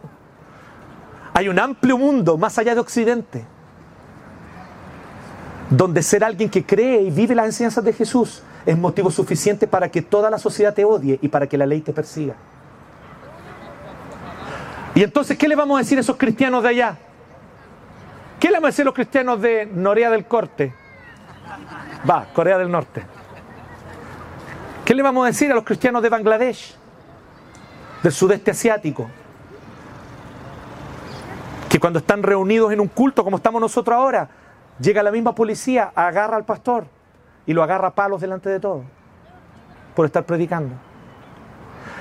Hay 1.34 1.48
un 1.48 1.58
amplio 1.58 1.98
mundo 1.98 2.38
más 2.38 2.60
allá 2.60 2.76
de 2.76 2.82
Occidente 2.82 3.46
donde 5.78 6.04
ser 6.04 6.24
alguien 6.24 6.50
que 6.50 6.64
cree 6.64 7.02
y 7.02 7.10
vive 7.10 7.34
las 7.34 7.48
enseñanzas 7.48 7.84
de 7.84 7.94
Jesús 7.94 8.44
es 8.64 8.78
motivo 8.78 9.10
suficiente 9.10 9.68
para 9.68 9.90
que 9.90 10.04
toda 10.04 10.30
la 10.30 10.38
sociedad 10.38 10.74
te 10.74 10.86
odie 10.86 11.18
y 11.22 11.28
para 11.30 11.48
que 11.48 11.58
la 11.58 11.66
ley 11.66 11.82
te 11.82 11.92
persiga. 11.92 12.36
Y 14.94 15.02
entonces, 15.02 15.36
¿qué 15.36 15.48
le 15.48 15.56
vamos 15.56 15.76
a 15.76 15.80
decir 15.80 15.98
a 15.98 16.02
esos 16.02 16.16
cristianos 16.16 16.62
de 16.62 16.70
allá? 16.70 16.98
¿Qué 18.40 18.50
le 18.50 18.54
vamos 18.54 18.66
a 18.66 18.70
decir 18.70 18.84
a 18.84 18.86
los 18.86 18.94
cristianos 18.94 19.42
de 19.42 19.66
Norea 19.66 20.12
del 20.12 20.26
Corte? 20.26 20.76
Va, 22.08 22.28
Corea 22.34 22.60
del 22.60 22.70
Norte. 22.70 23.04
¿Qué 24.86 24.94
le 24.94 25.02
vamos 25.02 25.24
a 25.24 25.28
decir 25.28 25.52
a 25.52 25.56
los 25.56 25.64
cristianos 25.64 26.04
de 26.04 26.10
Bangladesh, 26.10 26.76
del 28.04 28.12
sudeste 28.12 28.52
asiático? 28.52 29.10
Que 31.68 31.80
cuando 31.80 31.98
están 31.98 32.22
reunidos 32.22 32.72
en 32.72 32.80
un 32.80 32.90
culto 32.90 33.24
como 33.24 33.38
estamos 33.38 33.60
nosotros 33.60 33.98
ahora, 33.98 34.30
llega 34.80 35.04
la 35.04 35.12
misma 35.12 35.36
policía, 35.36 35.92
agarra 35.96 36.38
al 36.38 36.46
pastor 36.46 36.86
y 37.46 37.54
lo 37.54 37.64
agarra 37.64 37.90
a 37.90 37.96
palos 37.96 38.22
delante 38.22 38.50
de 38.50 38.60
todos 38.60 38.84
por 39.96 40.06
estar 40.06 40.26
predicando. 40.26 40.76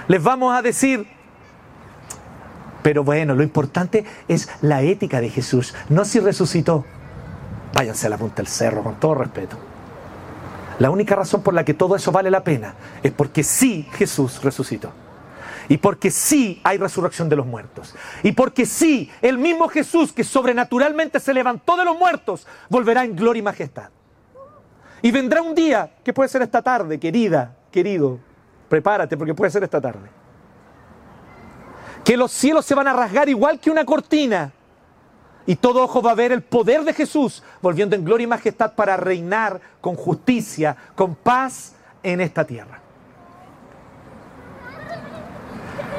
Les 0.09 0.23
vamos 0.23 0.55
a 0.57 0.63
decir, 0.63 1.07
pero 2.83 3.05
bueno, 3.05 3.35
lo 3.35 3.43
importante 3.43 4.05
es 4.29 4.49
la 4.61 4.83
ética 4.83 5.21
de 5.21 5.31
Jesús, 5.31 5.75
no 5.89 6.05
si 6.05 6.21
resucitó. 6.21 6.85
Váyanse 7.75 8.07
a 8.07 8.11
la 8.11 8.19
punta 8.19 8.37
del 8.37 8.49
cerro, 8.49 8.83
con 8.83 8.97
todo 8.97 9.15
respeto. 9.15 9.57
La 10.79 10.91
única 10.91 11.15
razón 11.15 11.43
por 11.43 11.55
la 11.55 11.65
que 11.65 11.75
todo 11.75 11.97
eso 11.97 12.13
vale 12.13 12.31
la 12.31 12.43
pena 12.43 12.75
es 13.03 13.13
porque 13.13 13.43
sí 13.43 13.89
Jesús 13.93 14.43
resucitó. 14.43 14.93
Y 15.73 15.79
porque 15.79 16.11
sí 16.11 16.61
hay 16.65 16.77
resurrección 16.77 17.31
de 17.31 17.37
los 17.37 17.47
muertos. 17.47 17.95
Y 18.23 18.33
porque 18.33 18.67
sí 18.67 19.11
el 19.23 19.39
mismo 19.39 19.69
Jesús 19.69 20.13
que 20.13 20.23
sobrenaturalmente 20.23 21.19
se 21.19 21.33
levantó 21.33 21.79
de 21.79 21.87
los 21.87 21.97
muertos 21.99 22.47
volverá 22.69 23.05
en 23.05 23.17
gloria 23.17 23.41
y 23.41 23.43
majestad. 23.43 23.89
Y 25.01 25.11
vendrá 25.11 25.41
un 25.41 25.55
día, 25.55 25.95
que 26.05 26.13
puede 26.13 26.29
ser 26.29 26.43
esta 26.43 26.61
tarde, 26.61 27.01
querida, 27.01 27.57
querido, 27.71 28.19
prepárate 28.69 29.17
porque 29.17 29.33
puede 29.33 29.51
ser 29.51 29.65
esta 29.65 29.81
tarde 29.81 30.11
que 32.05 32.19
los 32.19 32.33
cielos 32.33 32.67
se 32.67 32.75
van 32.75 32.89
a 32.89 32.93
rasgar 32.93 33.31
igual 33.31 33.59
que 33.59 33.71
una 33.71 33.87
cortina. 33.87 34.53
Y 35.47 35.57
todo 35.57 35.85
ojo 35.85 36.03
va 36.03 36.11
a 36.11 36.17
ver 36.17 36.33
el 36.33 36.43
poder 36.43 36.85
de 36.85 36.93
Jesús 36.93 37.43
volviendo 37.63 37.97
en 37.97 38.05
gloria 38.05 38.25
y 38.25 38.27
majestad 38.27 38.75
para 38.75 38.99
reinar 38.99 39.59
con 39.81 39.95
justicia, 39.95 40.77
con 40.95 41.15
paz 41.15 41.77
en 42.03 42.21
esta 42.21 42.45
tierra. 42.45 42.82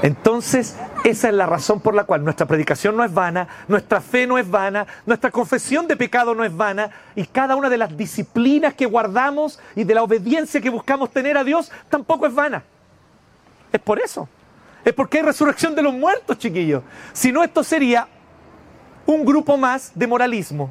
Entonces, 0.04 0.76
esa 1.06 1.30
es 1.30 1.34
la 1.34 1.46
razón 1.46 1.80
por 1.80 1.96
la 1.96 2.04
cual 2.04 2.26
nuestra 2.26 2.46
predicación 2.46 2.98
no 2.98 3.06
es 3.06 3.14
vana, 3.14 3.48
nuestra 3.70 4.02
fe 4.02 4.28
no 4.28 4.38
es 4.38 4.52
vana, 4.52 4.86
nuestra 5.06 5.32
confesión 5.32 5.88
de 5.88 5.96
pecado 5.96 6.36
no 6.36 6.44
es 6.44 6.54
vana 6.54 6.90
y 7.16 7.26
cada 7.26 7.56
una 7.56 7.70
de 7.70 7.78
las 7.78 7.96
disciplinas 7.96 8.74
que 8.74 8.86
guardamos 8.86 9.62
y 9.78 9.86
de 9.86 9.96
la 9.96 10.04
obediencia 10.04 10.60
que 10.60 10.70
buscamos 10.70 11.10
tener 11.10 11.38
a 11.38 11.46
Dios 11.46 11.72
tampoco 11.90 12.28
es 12.28 12.36
vana. 12.36 12.64
Es 13.72 13.80
por 13.80 13.98
eso. 13.98 14.28
Es 14.84 14.92
porque 14.92 15.20
hay 15.20 15.24
resurrección 15.24 15.74
de 15.74 15.82
los 15.82 15.94
muertos, 15.94 16.38
chiquillos. 16.38 16.84
Si 17.14 17.32
no, 17.32 17.42
esto 17.42 17.64
sería 17.64 18.06
un 19.06 19.24
grupo 19.24 19.56
más 19.56 19.94
de 19.96 20.06
moralismo. 20.06 20.70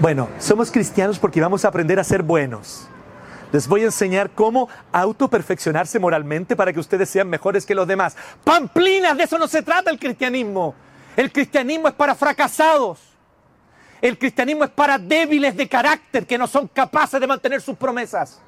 Bueno, 0.00 0.30
somos 0.38 0.70
cristianos 0.70 1.18
porque 1.18 1.42
vamos 1.42 1.66
a 1.66 1.68
aprender 1.68 2.00
a 2.00 2.04
ser 2.04 2.22
buenos. 2.22 2.88
Les 3.52 3.66
voy 3.66 3.82
a 3.82 3.86
enseñar 3.86 4.30
cómo 4.30 4.68
autoperfeccionarse 4.92 5.98
moralmente 5.98 6.54
para 6.54 6.72
que 6.72 6.80
ustedes 6.80 7.08
sean 7.08 7.28
mejores 7.28 7.64
que 7.64 7.74
los 7.74 7.88
demás. 7.88 8.16
Pamplinas, 8.44 9.16
de 9.16 9.24
eso 9.24 9.38
no 9.38 9.48
se 9.48 9.62
trata 9.62 9.90
el 9.90 9.98
cristianismo. 9.98 10.74
El 11.16 11.32
cristianismo 11.32 11.88
es 11.88 11.94
para 11.94 12.14
fracasados. 12.14 13.00
El 14.00 14.18
cristianismo 14.18 14.64
es 14.64 14.70
para 14.70 14.98
débiles 14.98 15.56
de 15.56 15.68
carácter 15.68 16.26
que 16.26 16.38
no 16.38 16.46
son 16.46 16.68
capaces 16.68 17.20
de 17.20 17.26
mantener 17.26 17.60
sus 17.60 17.76
promesas. 17.76 18.40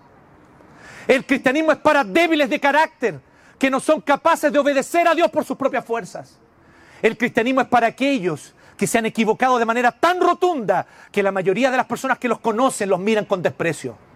El 1.09 1.25
cristianismo 1.25 1.73
es 1.73 1.79
para 1.79 2.05
débiles 2.05 2.49
de 2.49 2.61
carácter 2.61 3.21
que 3.59 3.71
no 3.71 3.81
son 3.81 4.01
capaces 4.01 4.53
de 4.53 4.59
obedecer 4.59 5.09
a 5.09 5.15
Dios 5.15 5.31
por 5.31 5.45
sus 5.45 5.57
propias 5.57 5.85
fuerzas. 5.85 6.39
El 7.03 7.17
cristianismo 7.17 7.63
es 7.63 7.69
para 7.69 7.89
aquellos 7.89 8.55
que 8.77 8.87
se 8.87 8.99
han 8.99 9.07
equivocado 9.07 9.59
de 9.59 9.65
manera 9.65 9.93
tan 9.93 10.21
rotunda 10.21 10.87
que 11.11 11.23
la 11.23 11.33
mayoría 11.33 11.71
de 11.71 11.79
las 11.79 11.87
personas 11.87 12.19
que 12.19 12.29
los 12.29 12.39
conocen 12.39 12.91
los 12.91 13.01
miran 13.01 13.25
con 13.25 13.43
desprecio. 13.43 14.10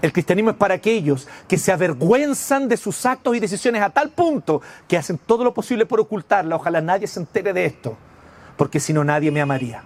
El 0.00 0.12
cristianismo 0.12 0.50
es 0.50 0.56
para 0.56 0.74
aquellos 0.74 1.26
que 1.48 1.58
se 1.58 1.72
avergüenzan 1.72 2.68
de 2.68 2.76
sus 2.76 3.04
actos 3.04 3.34
y 3.34 3.40
decisiones 3.40 3.82
a 3.82 3.90
tal 3.90 4.10
punto 4.10 4.62
que 4.86 4.96
hacen 4.96 5.18
todo 5.18 5.42
lo 5.42 5.52
posible 5.52 5.86
por 5.86 5.98
ocultarla. 5.98 6.56
Ojalá 6.56 6.80
nadie 6.80 7.08
se 7.08 7.18
entere 7.18 7.52
de 7.52 7.64
esto, 7.64 7.96
porque 8.56 8.78
si 8.78 8.92
no 8.92 9.02
nadie 9.02 9.32
me 9.32 9.40
amaría. 9.40 9.82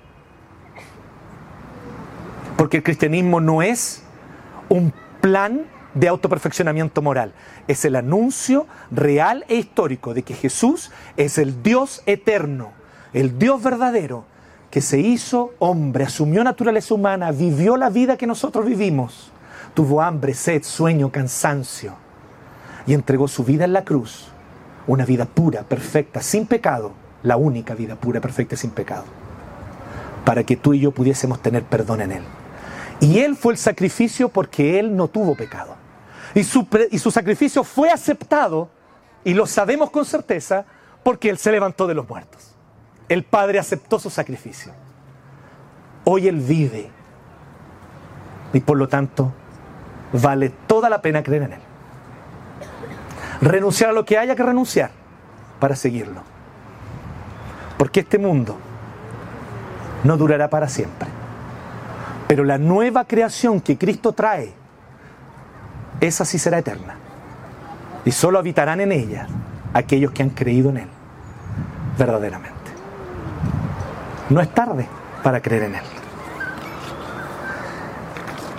Porque 2.59 2.79
el 2.79 2.83
cristianismo 2.83 3.41
no 3.41 3.63
es 3.63 4.03
un 4.69 4.93
plan 5.23 5.67
de 5.95 6.09
autoperfeccionamiento 6.09 7.01
moral. 7.01 7.33
Es 7.67 7.85
el 7.87 7.97
anuncio 7.97 8.67
real 8.91 9.45
e 9.49 9.57
histórico 9.57 10.13
de 10.13 10.23
que 10.23 10.35
Jesús 10.35 10.91
es 11.17 11.39
el 11.39 11.63
Dios 11.63 12.03
eterno, 12.05 12.73
el 13.15 13.39
Dios 13.39 13.63
verdadero, 13.63 14.25
que 14.71 14.81
se 14.81 15.01
hizo 15.01 15.53
hombre, 15.59 16.05
asumió 16.05 16.45
naturaleza 16.45 16.95
humana, 16.95 17.31
vivió 17.31 17.77
la 17.77 17.91
vida 17.91 18.17
que 18.17 18.27
nosotros 18.27 18.65
vivimos, 18.65 19.32
tuvo 19.75 20.03
hambre, 20.03 20.35
sed, 20.35 20.63
sueño, 20.63 21.11
cansancio, 21.11 21.95
y 22.87 22.95
entregó 22.95 23.29
su 23.29 23.45
vida 23.45 23.65
en 23.65 23.73
la 23.73 23.85
cruz, 23.85 24.29
una 24.87 25.05
vida 25.05 25.25
pura, 25.25 25.63
perfecta, 25.63 26.21
sin 26.21 26.47
pecado, 26.47 26.93
la 27.23 27.37
única 27.37 27.75
vida 27.75 27.97
pura, 27.97 28.21
perfecta 28.21 28.55
y 28.55 28.59
sin 28.59 28.71
pecado, 28.71 29.05
para 30.25 30.45
que 30.45 30.57
tú 30.57 30.75
y 30.75 30.81
yo 30.81 30.91
pudiésemos 30.91 31.41
tener 31.41 31.63
perdón 31.65 32.01
en 32.01 32.13
Él. 32.13 32.23
Y 33.01 33.19
Él 33.21 33.37
fue 33.37 33.53
el 33.53 33.59
sacrificio 33.59 34.29
porque 34.29 34.79
Él 34.79 34.97
no 34.97 35.09
tuvo 35.09 35.35
pecado. 35.35 35.77
Y 36.35 36.45
su, 36.45 36.67
y 36.91 36.99
su 36.99 37.11
sacrificio 37.11 37.65
fue 37.65 37.91
aceptado, 37.91 38.71
y 39.25 39.35
lo 39.35 39.47
sabemos 39.47 39.91
con 39.91 40.05
certeza, 40.05 40.65
porque 41.03 41.31
Él 41.31 41.39
se 41.39 41.53
levantó 41.53 41.87
de 41.87 41.95
los 41.95 42.09
muertos. 42.09 42.55
El 43.09 43.25
Padre 43.25 43.59
aceptó 43.59 43.99
su 43.99 44.11
sacrificio. 44.11 44.73
Hoy 46.05 46.29
Él 46.29 46.41
vive. 46.41 46.91
Y 48.53 48.61
por 48.61 48.77
lo 48.77 48.89
tanto, 48.89 49.33
vale 50.13 50.51
toda 50.51 50.91
la 50.91 51.01
pena 51.03 51.23
creer 51.23 51.43
en 51.43 51.53
Él. 51.55 51.61
Renunciar 53.41 53.91
a 53.91 53.93
lo 53.93 54.05
que 54.05 54.19
haya 54.19 54.37
que 54.37 54.43
renunciar 54.43 54.91
para 55.59 55.77
seguirlo. 55.77 56.23
Porque 57.77 58.01
este 58.01 58.19
mundo 58.19 58.57
no 60.05 60.17
durará 60.17 60.49
para 60.49 60.69
siempre. 60.69 61.09
Pero 62.29 62.45
la 62.45 62.59
nueva 62.59 63.05
creación 63.05 63.61
que 63.61 63.77
Cristo 63.77 64.13
trae 64.13 64.55
esa 66.01 66.25
sí 66.25 66.39
será 66.39 66.59
eterna. 66.59 66.97
Y 68.05 68.11
solo 68.11 68.39
habitarán 68.39 68.81
en 68.81 68.91
ella 68.91 69.29
aquellos 69.73 70.11
que 70.11 70.23
han 70.23 70.31
creído 70.31 70.71
en 70.71 70.79
Él, 70.79 70.89
verdaderamente. 71.97 72.57
No 74.29 74.41
es 74.41 74.53
tarde 74.53 74.89
para 75.23 75.41
creer 75.41 75.65
en 75.65 75.75
Él. 75.77 76.02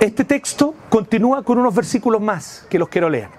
Este 0.04 0.26
texto 0.26 0.76
continúa 0.90 1.44
con 1.44 1.58
unos 1.58 1.74
versículos 1.74 2.20
más 2.20 2.68
que 2.70 2.78
los 2.78 2.90
quiero 2.90 3.10
leer. 3.10 3.30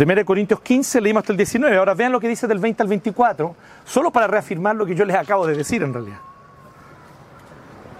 1 0.00 0.24
Corintios 0.24 0.62
15, 0.62 0.98
leímos 0.98 1.20
hasta 1.20 1.34
el 1.34 1.36
19. 1.36 1.76
Ahora 1.76 1.92
vean 1.92 2.10
lo 2.10 2.18
que 2.18 2.26
dice 2.26 2.46
del 2.46 2.58
20 2.58 2.82
al 2.82 2.88
24, 2.88 3.54
solo 3.84 4.10
para 4.10 4.26
reafirmar 4.26 4.74
lo 4.74 4.86
que 4.86 4.94
yo 4.94 5.04
les 5.04 5.14
acabo 5.14 5.46
de 5.46 5.54
decir 5.54 5.82
en 5.82 5.92
realidad. 5.92 6.20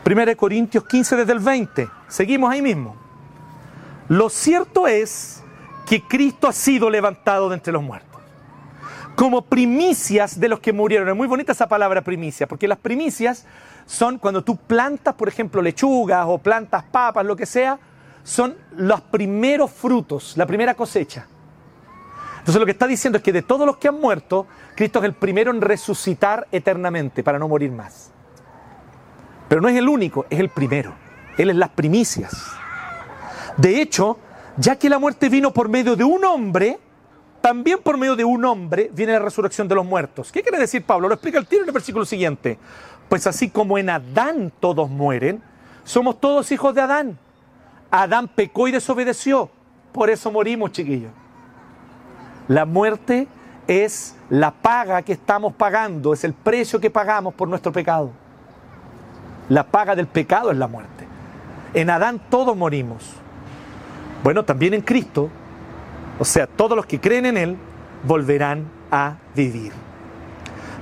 1 0.06 0.34
Corintios 0.38 0.82
15 0.84 1.14
desde 1.14 1.32
el 1.34 1.40
20. 1.40 1.90
Seguimos 2.08 2.50
ahí 2.50 2.62
mismo. 2.62 2.96
Lo 4.08 4.30
cierto 4.30 4.86
es 4.86 5.44
que 5.86 6.02
Cristo 6.08 6.48
ha 6.48 6.52
sido 6.54 6.88
levantado 6.88 7.50
de 7.50 7.56
entre 7.56 7.70
los 7.70 7.82
muertos. 7.82 8.11
Como 9.16 9.42
primicias 9.42 10.40
de 10.40 10.48
los 10.48 10.60
que 10.60 10.72
murieron. 10.72 11.08
Es 11.08 11.16
muy 11.16 11.26
bonita 11.26 11.52
esa 11.52 11.68
palabra 11.68 12.02
primicia, 12.02 12.46
porque 12.46 12.66
las 12.66 12.78
primicias 12.78 13.46
son 13.86 14.18
cuando 14.18 14.42
tú 14.42 14.56
plantas, 14.56 15.14
por 15.14 15.28
ejemplo, 15.28 15.60
lechugas 15.60 16.24
o 16.28 16.38
plantas 16.38 16.84
papas, 16.84 17.24
lo 17.24 17.36
que 17.36 17.46
sea, 17.46 17.78
son 18.22 18.56
los 18.76 19.00
primeros 19.00 19.70
frutos, 19.70 20.36
la 20.36 20.46
primera 20.46 20.74
cosecha. 20.74 21.26
Entonces 22.38 22.58
lo 22.58 22.66
que 22.66 22.72
está 22.72 22.88
diciendo 22.88 23.18
es 23.18 23.22
que 23.22 23.32
de 23.32 23.42
todos 23.42 23.66
los 23.66 23.76
que 23.76 23.88
han 23.88 24.00
muerto, 24.00 24.46
Cristo 24.74 24.98
es 24.98 25.04
el 25.04 25.12
primero 25.12 25.52
en 25.52 25.60
resucitar 25.60 26.48
eternamente 26.50 27.22
para 27.22 27.38
no 27.38 27.46
morir 27.46 27.70
más. 27.70 28.10
Pero 29.48 29.60
no 29.60 29.68
es 29.68 29.76
el 29.76 29.88
único, 29.88 30.26
es 30.28 30.40
el 30.40 30.48
primero. 30.48 30.92
Él 31.38 31.50
es 31.50 31.56
las 31.56 31.68
primicias. 31.68 32.32
De 33.56 33.80
hecho, 33.80 34.18
ya 34.56 34.76
que 34.76 34.88
la 34.88 34.98
muerte 34.98 35.28
vino 35.28 35.52
por 35.52 35.68
medio 35.68 35.94
de 35.94 36.04
un 36.04 36.24
hombre, 36.24 36.80
también 37.42 37.80
por 37.82 37.98
medio 37.98 38.14
de 38.14 38.24
un 38.24 38.44
hombre 38.44 38.88
viene 38.94 39.12
la 39.12 39.18
resurrección 39.18 39.66
de 39.66 39.74
los 39.74 39.84
muertos. 39.84 40.30
¿Qué 40.30 40.42
quiere 40.42 40.58
decir 40.58 40.84
Pablo? 40.84 41.08
Lo 41.08 41.14
explica 41.14 41.38
el 41.38 41.46
tiro 41.46 41.62
en 41.62 41.68
el 41.68 41.74
versículo 41.74 42.04
siguiente. 42.04 42.56
Pues 43.08 43.26
así 43.26 43.50
como 43.50 43.76
en 43.76 43.90
Adán 43.90 44.52
todos 44.60 44.88
mueren, 44.88 45.42
somos 45.84 46.20
todos 46.20 46.50
hijos 46.52 46.72
de 46.74 46.80
Adán. 46.80 47.18
Adán 47.90 48.28
pecó 48.28 48.68
y 48.68 48.70
desobedeció. 48.70 49.50
Por 49.92 50.08
eso 50.08 50.30
morimos, 50.30 50.70
chiquillos. 50.70 51.10
La 52.46 52.64
muerte 52.64 53.26
es 53.66 54.16
la 54.30 54.52
paga 54.52 55.02
que 55.02 55.12
estamos 55.12 55.52
pagando, 55.54 56.12
es 56.12 56.24
el 56.24 56.34
precio 56.34 56.80
que 56.80 56.90
pagamos 56.90 57.34
por 57.34 57.48
nuestro 57.48 57.72
pecado. 57.72 58.10
La 59.48 59.64
paga 59.64 59.96
del 59.96 60.06
pecado 60.06 60.52
es 60.52 60.56
la 60.56 60.68
muerte. 60.68 61.06
En 61.74 61.90
Adán 61.90 62.20
todos 62.30 62.56
morimos. 62.56 63.10
Bueno, 64.22 64.44
también 64.44 64.74
en 64.74 64.82
Cristo, 64.82 65.28
o 66.18 66.24
sea, 66.24 66.46
todos 66.46 66.76
los 66.76 66.86
que 66.86 67.00
creen 67.00 67.26
en 67.26 67.36
Él 67.36 67.56
volverán 68.04 68.68
a 68.90 69.16
vivir. 69.34 69.72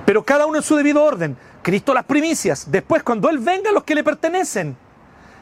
Pero 0.05 0.23
cada 0.23 0.45
uno 0.45 0.57
en 0.57 0.63
su 0.63 0.75
debido 0.75 1.03
orden. 1.03 1.37
Cristo 1.61 1.93
las 1.93 2.05
primicias, 2.05 2.71
después 2.71 3.03
cuando 3.03 3.29
Él 3.29 3.37
venga 3.37 3.71
los 3.71 3.83
que 3.83 3.95
le 3.95 4.03
pertenecen. 4.03 4.75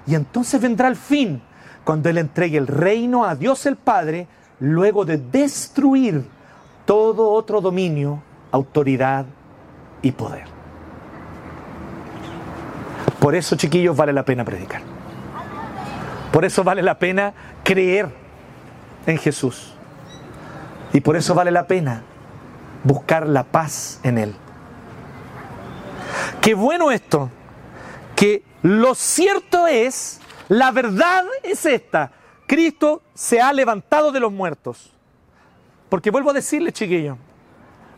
Y 0.05 0.15
entonces 0.15 0.59
vendrá 0.59 0.87
el 0.87 0.95
fin, 0.95 1.41
cuando 1.83 2.09
Él 2.09 2.17
entregue 2.17 2.57
el 2.57 2.67
reino 2.67 3.25
a 3.25 3.35
Dios 3.35 3.65
el 3.65 3.77
Padre, 3.77 4.27
luego 4.59 5.05
de 5.05 5.17
destruir 5.17 6.25
todo 6.85 7.31
otro 7.31 7.61
dominio, 7.61 8.21
autoridad 8.51 9.25
y 10.01 10.11
poder. 10.11 10.45
Por 13.19 13.35
eso, 13.35 13.55
chiquillos, 13.55 13.95
vale 13.95 14.13
la 14.13 14.23
pena 14.23 14.43
predicar. 14.43 14.81
Por 16.31 16.45
eso 16.45 16.63
vale 16.63 16.81
la 16.81 16.99
pena 16.99 17.33
creer 17.63 18.09
en 19.05 19.17
Jesús. 19.17 19.73
Y 20.93 21.01
por 21.01 21.15
eso 21.15 21.35
vale 21.35 21.51
la 21.51 21.67
pena 21.67 22.03
buscar 22.83 23.27
la 23.27 23.43
paz 23.43 23.99
en 24.03 24.17
Él. 24.17 24.35
Qué 26.41 26.53
bueno 26.53 26.91
esto, 26.91 27.29
que 28.15 28.43
lo 28.63 28.95
cierto 28.95 29.67
es, 29.67 30.19
la 30.47 30.71
verdad 30.71 31.23
es 31.43 31.65
esta, 31.65 32.11
Cristo 32.47 33.01
se 33.13 33.41
ha 33.41 33.53
levantado 33.53 34.11
de 34.11 34.19
los 34.19 34.31
muertos. 34.31 34.91
Porque 35.89 36.11
vuelvo 36.11 36.31
a 36.31 36.33
decirle, 36.33 36.71
chiquillo, 36.71 37.17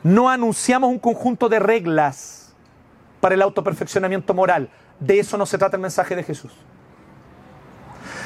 no 0.04 0.30
anunciamos 0.30 0.90
un 0.90 1.00
conjunto 1.00 1.50
de 1.50 1.60
reglas 1.60 2.54
para 3.20 3.36
el 3.36 3.42
autoperfeccionamiento 3.42 4.34
moral. 4.34 4.70
De 5.00 5.20
eso 5.20 5.38
no 5.38 5.46
se 5.46 5.58
trata 5.58 5.78
el 5.78 5.82
mensaje 5.82 6.16
de 6.16 6.24
Jesús. 6.24 6.52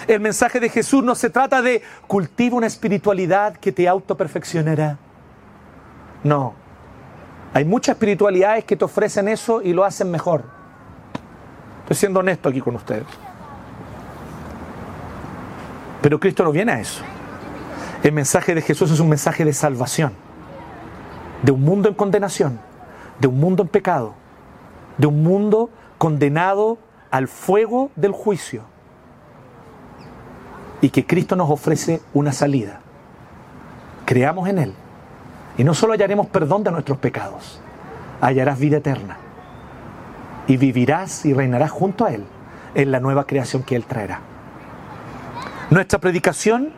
El 0.08 0.20
mensaje 0.20 0.60
de 0.60 0.70
Jesús 0.70 1.04
no 1.04 1.16
se 1.16 1.30
trata 1.30 1.62
de 1.62 1.82
cultiva 2.08 2.58
una 2.58 2.68
espiritualidad 2.68 3.58
que 3.58 3.72
te 3.72 3.88
autoperfeccionará. 3.88 4.98
No. 6.24 6.54
Hay 7.54 7.66
muchas 7.66 7.96
espiritualidades 7.96 8.66
que 8.66 8.76
te 8.76 8.86
ofrecen 8.86 9.28
eso 9.28 9.62
y 9.62 9.74
lo 9.74 9.84
hacen 9.84 10.12
mejor. 10.12 10.44
Estoy 11.82 11.96
siendo 11.96 12.20
honesto 12.20 12.50
aquí 12.50 12.62
con 12.62 12.76
ustedes. 12.76 13.06
Pero 16.02 16.20
Cristo 16.20 16.44
no 16.44 16.52
viene 16.52 16.74
a 16.74 16.80
eso. 16.80 17.02
El 18.04 18.12
mensaje 18.12 18.54
de 18.54 18.62
Jesús 18.62 18.92
es 18.92 19.00
un 19.00 19.10
mensaje 19.10 19.44
de 19.44 19.54
salvación. 19.54 20.14
De 21.42 21.52
un 21.52 21.62
mundo 21.62 21.90
en 21.90 21.96
condenación. 21.96 22.60
De 23.20 23.28
un 23.28 23.40
mundo 23.40 23.64
en 23.64 23.70
pecado. 23.70 24.14
De 25.00 25.08
un 25.08 25.24
mundo 25.24 25.72
condenado 25.98 26.78
al 27.10 27.28
fuego 27.28 27.90
del 27.96 28.12
juicio 28.12 28.75
y 30.82 30.90
que 30.90 31.06
Cristo 31.06 31.36
nos 31.36 31.50
ofrece 31.50 32.02
una 32.14 32.32
salida. 32.32 32.80
Creamos 34.06 34.50
en 34.50 34.60
Él 34.60 34.74
y 35.58 35.64
no 35.64 35.74
solo 35.74 35.94
hallaremos 35.94 36.28
perdón 36.28 36.64
de 36.64 36.72
nuestros 36.72 36.98
pecados, 36.98 37.62
hallarás 38.22 38.60
vida 38.60 38.78
eterna 38.78 39.18
y 40.48 40.58
vivirás 40.58 41.26
y 41.26 41.34
reinarás 41.34 41.72
junto 41.72 42.06
a 42.06 42.12
Él 42.12 42.26
en 42.76 42.92
la 42.92 43.00
nueva 43.00 43.26
creación 43.26 43.64
que 43.64 43.76
Él 43.76 43.86
traerá. 43.86 44.22
Nuestra 45.70 46.00
predicación 46.00 46.72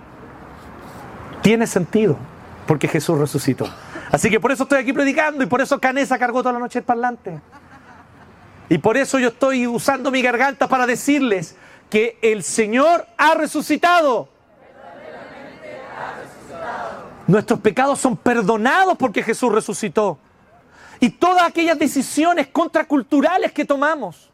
tiene 1.42 1.68
sentido 1.68 2.18
porque 2.66 2.88
Jesús 2.88 3.18
resucitó. 3.18 3.68
Así 4.12 4.30
que 4.30 4.40
por 4.40 4.52
eso 4.52 4.64
estoy 4.64 4.80
aquí 4.80 4.94
predicando 4.94 5.44
y 5.44 5.48
por 5.48 5.62
eso 5.62 5.80
Canesa 5.80 6.18
cargó 6.18 6.42
toda 6.42 6.54
la 6.54 6.60
noche 6.60 6.80
el 6.80 6.86
parlante. 6.86 7.40
Y 8.70 8.78
por 8.78 8.98
eso 8.98 9.20
yo 9.20 9.30
estoy 9.30 9.68
usando 9.68 10.12
mi 10.12 10.22
garganta 10.22 10.68
para 10.68 10.86
decirles 10.86 11.56
que 11.90 12.18
el 12.22 12.44
Señor 12.44 13.06
ha 13.18 13.34
resucitado. 13.34 14.30
Nuestros 17.28 17.60
pecados 17.60 18.00
son 18.00 18.16
perdonados 18.16 18.98
porque 18.98 19.24
Jesús 19.24 19.52
resucitó. 19.52 20.18
Y 21.00 21.10
todas 21.10 21.44
aquellas 21.48 21.78
decisiones 21.78 22.48
contraculturales 22.48 23.52
que 23.52 23.66
tomamos, 23.66 24.30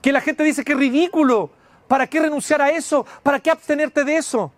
que 0.00 0.12
la 0.12 0.20
gente 0.20 0.42
dice 0.42 0.64
que 0.64 0.72
es 0.72 0.78
ridículo, 0.78 1.50
¿para 1.86 2.06
qué 2.06 2.20
renunciar 2.20 2.62
a 2.62 2.70
eso? 2.70 3.06
¿Para 3.22 3.38
qué 3.38 3.50
abstenerte 3.50 4.02
de 4.04 4.16
eso? 4.16 4.52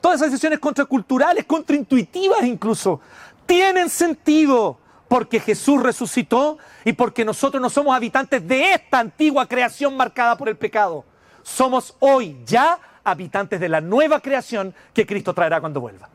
Todas 0.00 0.20
esas 0.20 0.30
decisiones 0.30 0.58
contraculturales, 0.58 1.44
contraintuitivas 1.44 2.42
incluso, 2.44 3.00
tienen 3.44 3.90
sentido 3.90 4.78
porque 5.08 5.38
Jesús 5.40 5.82
resucitó 5.82 6.58
y 6.84 6.92
porque 6.92 7.24
nosotros 7.24 7.60
no 7.60 7.68
somos 7.68 7.94
habitantes 7.94 8.46
de 8.46 8.72
esta 8.72 9.00
antigua 9.00 9.46
creación 9.46 9.96
marcada 9.96 10.38
por 10.38 10.48
el 10.48 10.56
pecado 10.56 11.04
somos 11.42 11.96
hoy 12.00 12.42
ya 12.44 12.78
habitantes 13.04 13.60
de 13.60 13.68
la 13.68 13.80
nueva 13.80 14.20
creación 14.20 14.74
que 14.94 15.06
Cristo 15.06 15.34
traerá 15.34 15.60
cuando 15.60 15.80
vuelva. 15.80 16.08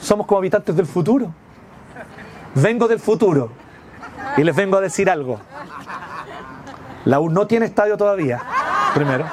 Somos 0.00 0.26
como 0.26 0.38
habitantes 0.38 0.74
del 0.74 0.86
futuro. 0.86 1.32
Vengo 2.54 2.88
del 2.88 2.98
futuro 2.98 3.50
y 4.36 4.44
les 4.44 4.54
vengo 4.54 4.76
a 4.76 4.80
decir 4.80 5.08
algo. 5.08 5.40
La 7.04 7.20
U 7.20 7.30
no 7.30 7.46
tiene 7.46 7.66
estadio 7.66 7.96
todavía, 7.96 8.40
primero. 8.94 9.24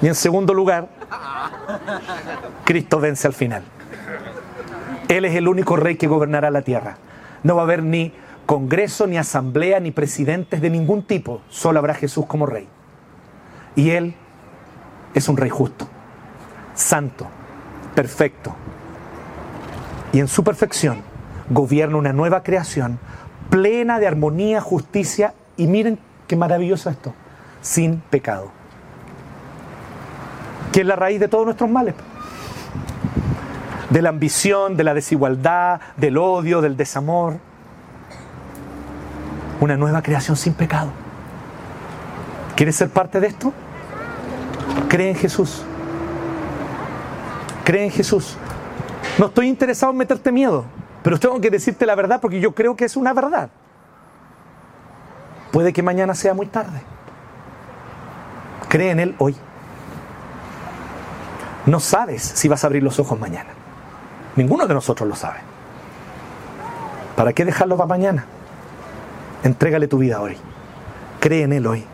Y 0.00 0.06
en 0.06 0.14
segundo 0.14 0.54
lugar, 0.54 0.88
Cristo 2.64 3.00
vence 3.00 3.26
al 3.26 3.32
final. 3.32 3.62
Él 5.08 5.24
es 5.24 5.34
el 5.34 5.48
único 5.48 5.76
rey 5.76 5.96
que 5.96 6.06
gobernará 6.06 6.50
la 6.50 6.62
tierra. 6.62 6.96
No 7.42 7.56
va 7.56 7.62
a 7.62 7.64
haber 7.64 7.82
ni 7.82 8.12
congreso, 8.46 9.06
ni 9.06 9.16
asamblea, 9.16 9.80
ni 9.80 9.90
presidentes 9.90 10.60
de 10.60 10.70
ningún 10.70 11.02
tipo. 11.02 11.42
Solo 11.48 11.78
habrá 11.78 11.94
Jesús 11.94 12.26
como 12.26 12.46
rey. 12.46 12.68
Y 13.76 13.90
Él 13.90 14.14
es 15.14 15.28
un 15.28 15.36
rey 15.36 15.50
justo, 15.50 15.88
santo, 16.74 17.26
perfecto. 17.94 18.54
Y 20.12 20.20
en 20.20 20.28
su 20.28 20.44
perfección 20.44 21.02
gobierna 21.50 21.96
una 21.96 22.12
nueva 22.12 22.42
creación 22.42 22.98
plena 23.50 23.98
de 23.98 24.06
armonía, 24.06 24.60
justicia 24.60 25.34
y 25.56 25.66
miren 25.66 25.98
qué 26.26 26.36
maravilloso 26.36 26.90
esto, 26.90 27.14
sin 27.60 27.98
pecado. 27.98 28.50
Que 30.72 30.80
es 30.80 30.86
la 30.86 30.96
raíz 30.96 31.20
de 31.20 31.28
todos 31.28 31.44
nuestros 31.44 31.70
males. 31.70 31.94
De 33.90 34.02
la 34.02 34.08
ambición, 34.08 34.76
de 34.76 34.84
la 34.84 34.94
desigualdad, 34.94 35.80
del 35.96 36.16
odio, 36.18 36.60
del 36.60 36.76
desamor 36.76 37.38
una 39.64 39.76
nueva 39.76 40.02
creación 40.02 40.36
sin 40.36 40.54
pecado. 40.54 40.90
¿Quieres 42.54 42.76
ser 42.76 42.90
parte 42.90 43.18
de 43.20 43.26
esto? 43.26 43.52
Cree 44.88 45.10
en 45.10 45.16
Jesús. 45.16 45.64
Cree 47.64 47.84
en 47.84 47.90
Jesús. 47.90 48.36
No 49.18 49.26
estoy 49.26 49.48
interesado 49.48 49.92
en 49.92 49.98
meterte 49.98 50.30
miedo, 50.30 50.64
pero 51.02 51.18
tengo 51.18 51.40
que 51.40 51.50
decirte 51.50 51.86
la 51.86 51.94
verdad 51.94 52.20
porque 52.20 52.40
yo 52.40 52.54
creo 52.54 52.76
que 52.76 52.84
es 52.84 52.96
una 52.96 53.12
verdad. 53.12 53.50
Puede 55.50 55.72
que 55.72 55.82
mañana 55.82 56.14
sea 56.14 56.34
muy 56.34 56.46
tarde. 56.46 56.82
Cree 58.68 58.90
en 58.90 59.00
Él 59.00 59.14
hoy. 59.18 59.36
No 61.66 61.80
sabes 61.80 62.22
si 62.22 62.48
vas 62.48 62.64
a 62.64 62.66
abrir 62.66 62.82
los 62.82 62.98
ojos 62.98 63.18
mañana. 63.18 63.50
Ninguno 64.36 64.66
de 64.66 64.74
nosotros 64.74 65.08
lo 65.08 65.16
sabe. 65.16 65.38
¿Para 67.16 67.32
qué 67.32 67.44
dejarlo 67.44 67.76
para 67.76 67.86
mañana? 67.86 68.26
Entrégale 69.44 69.86
tu 69.86 69.98
vida 69.98 70.20
hoy. 70.20 70.36
Cree 71.20 71.42
en 71.42 71.52
Él 71.52 71.66
hoy. 71.66 71.84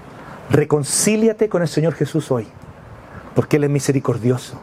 Reconcíliate 0.51 1.49
con 1.49 1.63
el 1.63 1.69
Señor 1.69 1.95
Jesús 1.95 2.31
hoy. 2.31 2.49
Porque 3.35 3.57
Él 3.57 3.65
es 3.65 3.71
misericordioso, 3.71 4.61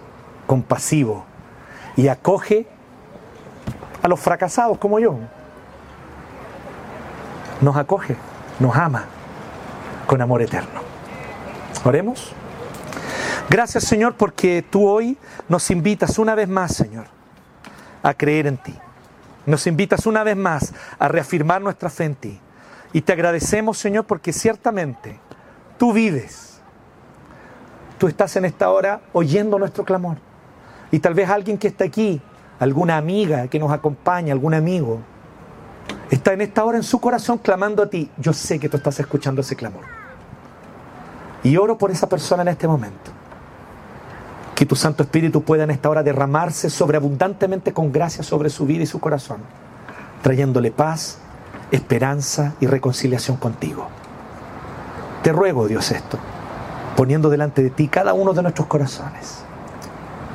compasivo 0.47 1.25
y 1.97 2.07
acoge 2.07 2.67
a 4.01 4.07
los 4.07 4.19
fracasados 4.19 4.77
como 4.77 4.99
yo. 4.99 5.17
Nos 7.59 7.75
acoge, 7.75 8.15
nos 8.59 8.75
ama 8.75 9.05
con 10.05 10.21
amor 10.21 10.41
eterno. 10.41 10.79
Oremos. 11.83 12.33
Gracias 13.49 13.83
Señor 13.85 14.15
porque 14.15 14.63
tú 14.69 14.87
hoy 14.87 15.17
nos 15.49 15.71
invitas 15.71 16.19
una 16.19 16.35
vez 16.35 16.47
más, 16.47 16.75
Señor, 16.75 17.07
a 18.03 18.13
creer 18.13 18.47
en 18.47 18.57
ti. 18.57 18.75
Nos 19.45 19.65
invitas 19.67 20.05
una 20.05 20.23
vez 20.23 20.35
más 20.35 20.73
a 20.99 21.07
reafirmar 21.07 21.61
nuestra 21.61 21.89
fe 21.89 22.05
en 22.05 22.15
ti. 22.15 22.39
Y 22.93 23.01
te 23.01 23.13
agradecemos, 23.13 23.77
Señor, 23.77 24.05
porque 24.05 24.33
ciertamente 24.33 25.19
tú 25.77 25.93
vives. 25.93 26.59
Tú 27.97 28.07
estás 28.07 28.35
en 28.35 28.45
esta 28.45 28.69
hora 28.69 29.01
oyendo 29.13 29.57
nuestro 29.59 29.83
clamor. 29.83 30.17
Y 30.91 30.99
tal 30.99 31.13
vez 31.13 31.29
alguien 31.29 31.57
que 31.57 31.67
está 31.67 31.85
aquí, 31.85 32.21
alguna 32.59 32.97
amiga 32.97 33.47
que 33.47 33.59
nos 33.59 33.71
acompaña, 33.71 34.33
algún 34.33 34.53
amigo, 34.53 34.99
está 36.09 36.33
en 36.33 36.41
esta 36.41 36.63
hora 36.63 36.77
en 36.77 36.83
su 36.83 36.99
corazón 36.99 37.39
clamando 37.39 37.83
a 37.83 37.89
ti. 37.89 38.09
Yo 38.17 38.33
sé 38.33 38.59
que 38.59 38.69
tú 38.69 38.77
estás 38.77 38.99
escuchando 38.99 39.41
ese 39.41 39.55
clamor. 39.55 39.83
Y 41.43 41.57
oro 41.57 41.77
por 41.77 41.91
esa 41.91 42.07
persona 42.07 42.43
en 42.43 42.49
este 42.49 42.67
momento. 42.67 43.11
Que 44.55 44.65
tu 44.65 44.75
Santo 44.75 45.03
Espíritu 45.03 45.43
pueda 45.43 45.65
en 45.65 45.71
esta 45.71 45.89
hora 45.89 46.03
derramarse 46.03 46.69
sobreabundantemente 46.69 47.73
con 47.73 47.91
gracia 47.91 48.23
sobre 48.23 48.49
su 48.49 48.65
vida 48.65 48.83
y 48.83 48.87
su 48.87 48.99
corazón, 48.99 49.41
trayéndole 50.23 50.71
paz, 50.71 51.19
esperanza 51.71 52.53
y 52.59 52.67
reconciliación 52.67 53.37
contigo. 53.37 53.89
Te 55.23 55.31
ruego, 55.31 55.67
Dios, 55.67 55.91
esto, 55.91 56.17
poniendo 56.95 57.29
delante 57.29 57.61
de 57.61 57.69
ti 57.69 57.87
cada 57.87 58.13
uno 58.13 58.33
de 58.33 58.41
nuestros 58.41 58.67
corazones. 58.67 59.39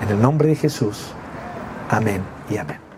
En 0.02 0.08
el 0.08 0.20
nombre 0.20 0.48
de 0.48 0.56
Jesús. 0.56 1.12
Amén 1.88 2.22
y 2.50 2.56
amén. 2.56 2.91